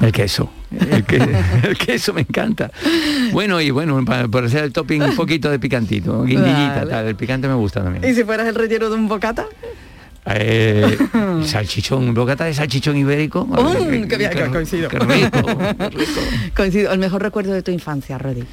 [0.01, 1.19] El queso, el, que-
[1.63, 2.73] el queso me encanta.
[3.31, 6.91] Bueno, y bueno, para, por hacer el topping un poquito de picantito, guindillita, Vale.
[6.91, 8.05] tal, el picante me gusta también.
[8.05, 9.47] ¿Y si fueras el relleno de un bocata?
[10.27, 10.97] Eh,
[11.45, 13.43] salchichón, bocata de salchichón ibérico.
[13.43, 14.07] ¡Um!
[14.09, 14.89] ¡Qué bien, qué- coincido!
[14.91, 15.39] rico,
[16.57, 18.45] Coincido, el mejor recuerdo de tu infancia, Rodi.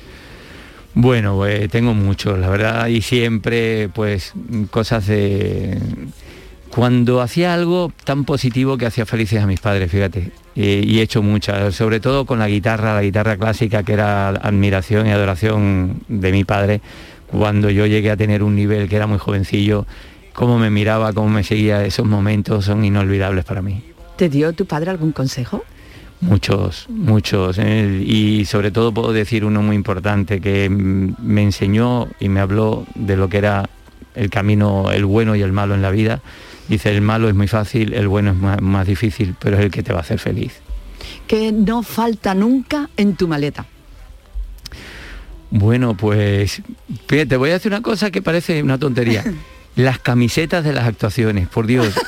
[0.93, 4.33] Bueno, eh, tengo muchos, la verdad, y siempre pues
[4.69, 5.77] cosas de...
[6.69, 11.01] Cuando hacía algo tan positivo que hacía felices a mis padres, fíjate, eh, y he
[11.01, 16.01] hecho muchas, sobre todo con la guitarra, la guitarra clásica, que era admiración y adoración
[16.07, 16.79] de mi padre,
[17.27, 19.85] cuando yo llegué a tener un nivel que era muy jovencillo,
[20.33, 23.83] cómo me miraba, cómo me seguía, esos momentos son inolvidables para mí.
[24.15, 25.63] ¿Te dio tu padre algún consejo?
[26.21, 27.57] Muchos, muchos.
[27.57, 32.85] eh, y sobre todo puedo decir uno muy importante que me enseñó y me habló
[32.93, 33.69] de lo que era
[34.13, 36.21] el camino, el bueno y el malo en la vida.
[36.67, 39.71] Dice, el malo es muy fácil, el bueno es más, más difícil, pero es el
[39.71, 40.61] que te va a hacer feliz.
[41.27, 43.65] Que no falta nunca en tu maleta.
[45.49, 46.61] Bueno, pues
[47.07, 49.23] te voy a decir una cosa que parece una tontería.
[49.75, 51.93] Las camisetas de las actuaciones, por Dios.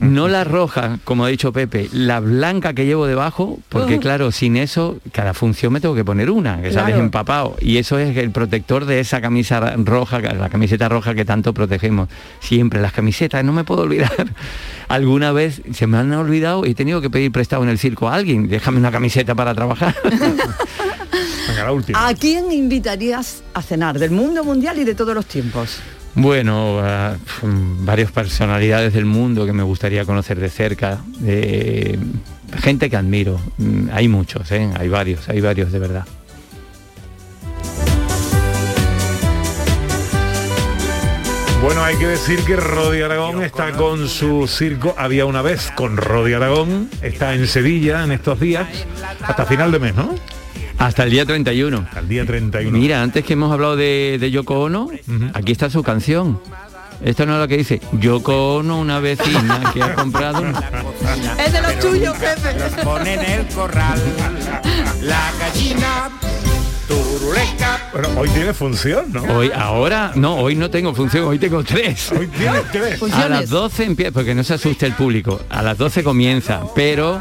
[0.00, 4.56] No la roja, como ha dicho Pepe, la blanca que llevo debajo, porque claro, sin
[4.56, 7.02] eso, cada función me tengo que poner una, que sales Claro.
[7.02, 7.56] empapado.
[7.60, 12.08] Y eso es el protector de esa camisa roja, la camiseta roja que tanto protegemos.
[12.40, 14.12] Siempre, las camisetas, no me puedo olvidar.
[14.88, 18.08] Alguna vez se me han olvidado y he tenido que pedir prestado en el circo
[18.08, 19.94] a alguien, déjame una camiseta para trabajar.
[21.48, 22.06] Venga, la última.
[22.08, 25.80] ¿A quién invitarías a cenar del mundo mundial y de todos los tiempos?
[26.14, 31.98] Bueno, a, mm, varias personalidades del mundo que me gustaría conocer de cerca, de
[32.60, 33.40] gente que admiro.
[33.58, 34.70] Mm, Hay muchos, ¿eh?
[34.78, 36.04] hay varios, hay varios de verdad.
[41.62, 45.96] Bueno, hay que decir que Rodi Aragón está con su circo Había una vez con
[45.96, 48.66] Rodi Aragón, está en Sevilla en estos días,
[49.22, 50.12] hasta final de mes, ¿no?
[50.82, 51.86] Hasta el día 31.
[51.94, 52.76] Al día 31.
[52.76, 54.88] Mira, antes que hemos hablado de, de Yoko Ono,
[55.32, 56.40] aquí está su canción.
[57.04, 60.42] Esta no es la que dice Yoko Ono, una vecina que ha comprado.
[60.42, 60.54] un-".
[61.38, 62.58] Es de los tuyos, Pepe.
[62.58, 64.00] Los pone en el corral.
[65.02, 66.10] La gallina
[66.88, 67.88] turuleca.
[67.92, 69.22] Bueno, hoy tiene función, ¿no?
[69.22, 72.10] Hoy, ahora, no, hoy no tengo función, hoy tengo tres.
[72.10, 73.00] Hoy tiene tres.
[73.12, 77.20] A las 12 empieza, porque no se asuste el público, a las 12 comienza, pero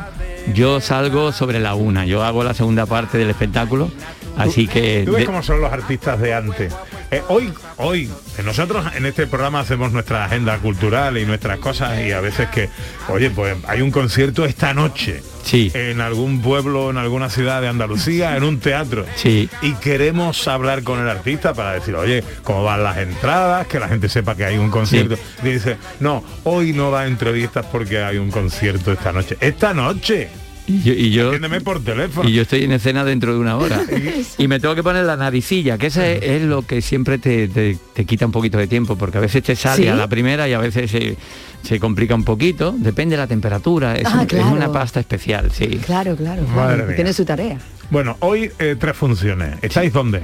[0.54, 3.92] yo salgo sobre la una, yo hago la segunda parte del espectáculo,
[4.38, 5.04] así que...
[5.06, 6.74] Tú ves de- cómo son los artistas de antes.
[7.12, 8.10] Eh, hoy, hoy,
[8.46, 12.70] nosotros en este programa hacemos nuestra agenda cultural y nuestras cosas y a veces que,
[13.10, 15.22] oye, pues hay un concierto esta noche.
[15.44, 15.72] Sí.
[15.74, 19.06] En algún pueblo, en alguna ciudad de Andalucía, en un teatro.
[19.16, 19.50] Sí.
[19.62, 23.88] Y queremos hablar con el artista para decir, oye, cómo van las entradas, que la
[23.88, 25.18] gente sepa que hay un concierto.
[25.44, 29.38] Y dice, no, hoy no da entrevistas porque hay un concierto esta noche.
[29.40, 30.41] ¡Esta noche!
[30.68, 32.30] Y yo, y yo- Atiéndeme por teléfono.
[32.30, 33.82] y yo estoy en escena dentro de una hora.
[34.38, 37.78] y me tengo que poner la naricilla, que ese es lo que siempre te, te-
[37.94, 39.88] te quita un poquito de tiempo, porque a veces te sale ¿Sí?
[39.90, 41.18] a la primera y a veces se,
[41.64, 45.52] se complica un poquito, depende de la temperatura, es, Ah, un- es una pasta especial,
[45.52, 45.68] sí.
[45.86, 46.86] Claro, claro, claro.
[46.96, 47.58] Tiene su tarea.
[47.92, 49.58] Bueno, hoy eh, tres funciones.
[49.62, 50.22] ¿Estáis dónde?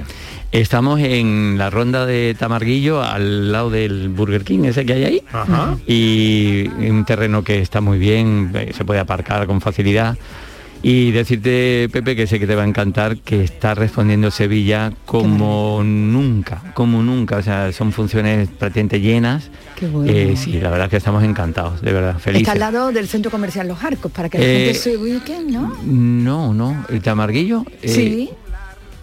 [0.52, 5.22] Estamos en la ronda de Tamarguillo, al lado del Burger King, ese que hay ahí.
[5.30, 5.76] Ajá.
[5.86, 10.16] Y un terreno que está muy bien, eh, se puede aparcar con facilidad.
[10.80, 15.82] Y decirte, Pepe, que sé que te va a encantar, que está respondiendo Sevilla como
[15.84, 17.36] nunca, como nunca.
[17.38, 19.50] O sea, son funciones prácticamente llenas.
[19.76, 20.10] Qué bueno.
[20.12, 22.42] Eh, sí, la verdad que estamos encantados, de verdad, felices.
[22.42, 25.38] Está al lado del centro comercial Los Arcos, para que la Eh, gente se ubique,
[25.48, 25.76] ¿no?
[25.84, 27.64] No, no, el Tamarguillo.
[27.82, 28.30] eh, sí.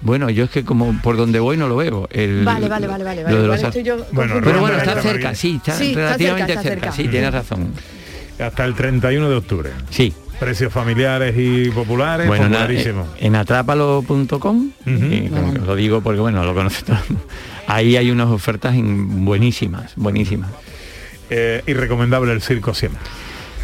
[0.01, 2.07] Bueno, yo es que como por donde voy no lo veo.
[2.11, 3.21] El- Vale, vale, vale, vale.
[3.21, 3.37] lo vale.
[3.37, 6.53] de Igual los estoy yo Bueno, Pero bueno, está cerca, sí, está Sí, está relativamente
[6.53, 6.95] cerca, está cerca, cerca.
[7.03, 7.67] sí, tienes razón.
[8.39, 9.69] Hasta el 31 de octubre.
[9.89, 10.13] Sí.
[10.39, 13.03] Precios familiares y populares, Bueno, popularísimo.
[13.17, 15.31] eh, en atrápalo.com, eh,
[15.65, 16.97] lo digo porque bueno, lo conoce todo.
[17.67, 20.51] Ahí hay unas ofertas en- buenísimas, buenísimas.
[21.29, 23.01] Eh, y recomendable el circo siempre.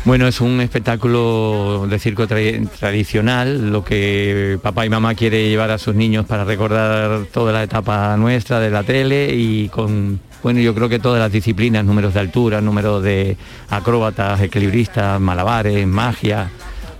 [0.05, 5.69] Bueno, es un espectáculo de circo tra- tradicional, lo que papá y mamá quiere llevar
[5.69, 10.59] a sus niños para recordar toda la etapa nuestra de la tele y con, bueno,
[10.59, 13.37] yo creo que todas las disciplinas, números de altura, números de
[13.69, 16.49] acróbatas, equilibristas, malabares, magia,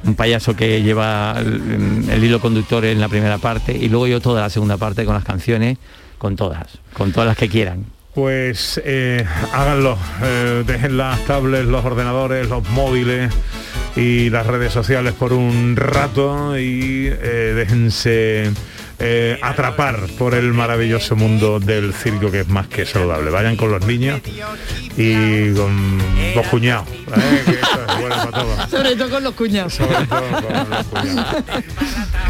[0.03, 4.41] un payaso que lleva el, hilo conductor en la primera parte y luego yo toda
[4.41, 5.77] la segunda parte con las canciones,
[6.17, 7.85] con todas, con todas las que quieran.
[8.13, 13.31] Pues eh, háganlo, eh, dejen las tablets, los ordenadores, los móviles
[13.95, 18.51] y las redes sociales por un rato y eh, déjense
[19.03, 23.31] eh, atrapar por el maravilloso mundo del circo que es más que saludable.
[23.31, 24.21] Vayan con los niños
[24.95, 25.97] y con
[26.35, 27.41] los cuñados, ¿eh?
[27.45, 28.69] que eso es bueno para todos.
[28.69, 29.73] Sobre todo con los cuñados.
[29.73, 31.35] Sobre todo con los cuñados.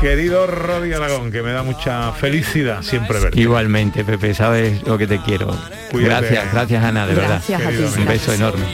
[0.01, 3.39] Querido Rodi Aragón, que me da mucha felicidad siempre verte.
[3.39, 5.47] Igualmente, Pepe, sabes lo que te quiero.
[5.91, 6.27] Cuídate.
[6.27, 7.43] Gracias, gracias Ana, de verdad.
[7.47, 7.99] Gracias a ti.
[7.99, 8.65] Un beso enorme.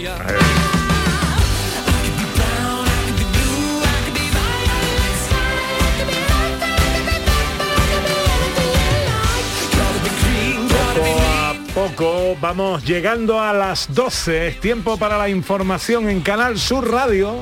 [12.36, 14.47] Vamos llegando a las 12.
[14.47, 17.36] Es tiempo para la información en Canal Sur Radio.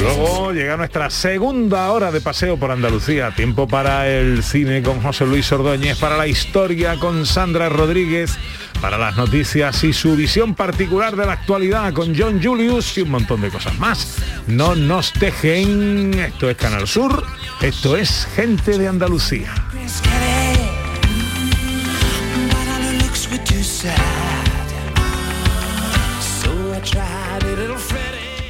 [0.00, 3.34] Luego llega nuestra segunda hora de paseo por Andalucía.
[3.34, 8.36] Tiempo para el cine con José Luis Ordóñez, para la historia con Sandra Rodríguez,
[8.80, 13.10] para las noticias y su visión particular de la actualidad con John Julius y un
[13.10, 14.18] montón de cosas más.
[14.46, 16.14] No nos dejen.
[16.14, 17.24] Esto es Canal Sur.
[17.60, 19.52] Esto es Gente de Andalucía.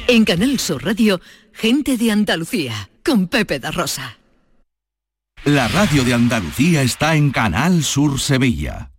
[0.09, 1.19] En Canal Sur Radio,
[1.51, 4.17] gente de Andalucía, con Pepe da Rosa.
[5.43, 8.91] La radio de Andalucía está en Canal Sur Sevilla.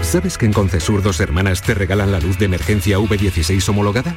[0.00, 4.16] ¿Sabes que en Concesur Dos Hermanas te regalan la luz de emergencia V16 homologada?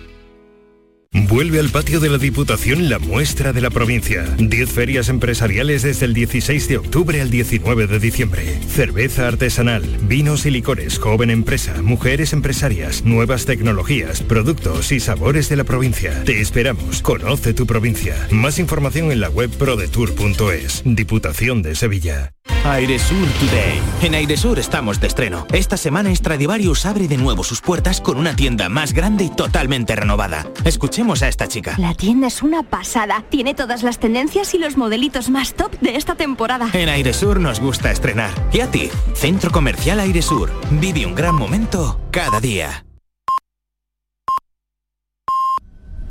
[1.13, 4.23] Vuelve al patio de la Diputación la muestra de la provincia.
[4.37, 8.57] 10 ferias empresariales desde el 16 de octubre al 19 de diciembre.
[8.69, 15.57] Cerveza artesanal, vinos y licores, joven empresa, mujeres empresarias, nuevas tecnologías, productos y sabores de
[15.57, 16.23] la provincia.
[16.23, 17.01] Te esperamos.
[17.01, 18.15] Conoce tu provincia.
[18.31, 20.81] Más información en la web prodetour.es.
[20.85, 22.31] Diputación de Sevilla.
[22.63, 23.81] Airesur Today.
[24.03, 25.47] En Airesur estamos de estreno.
[25.51, 29.95] Esta semana Stradivarius abre de nuevo sus puertas con una tienda más grande y totalmente
[29.95, 30.45] renovada.
[31.01, 31.75] Escuchemos a esta chica.
[31.79, 33.23] La tienda es una pasada.
[33.29, 36.69] Tiene todas las tendencias y los modelitos más top de esta temporada.
[36.73, 38.29] En Airesur nos gusta estrenar.
[38.53, 38.91] ¿Y a ti?
[39.15, 40.51] Centro Comercial Airesur.
[40.69, 42.85] Vive un gran momento cada día.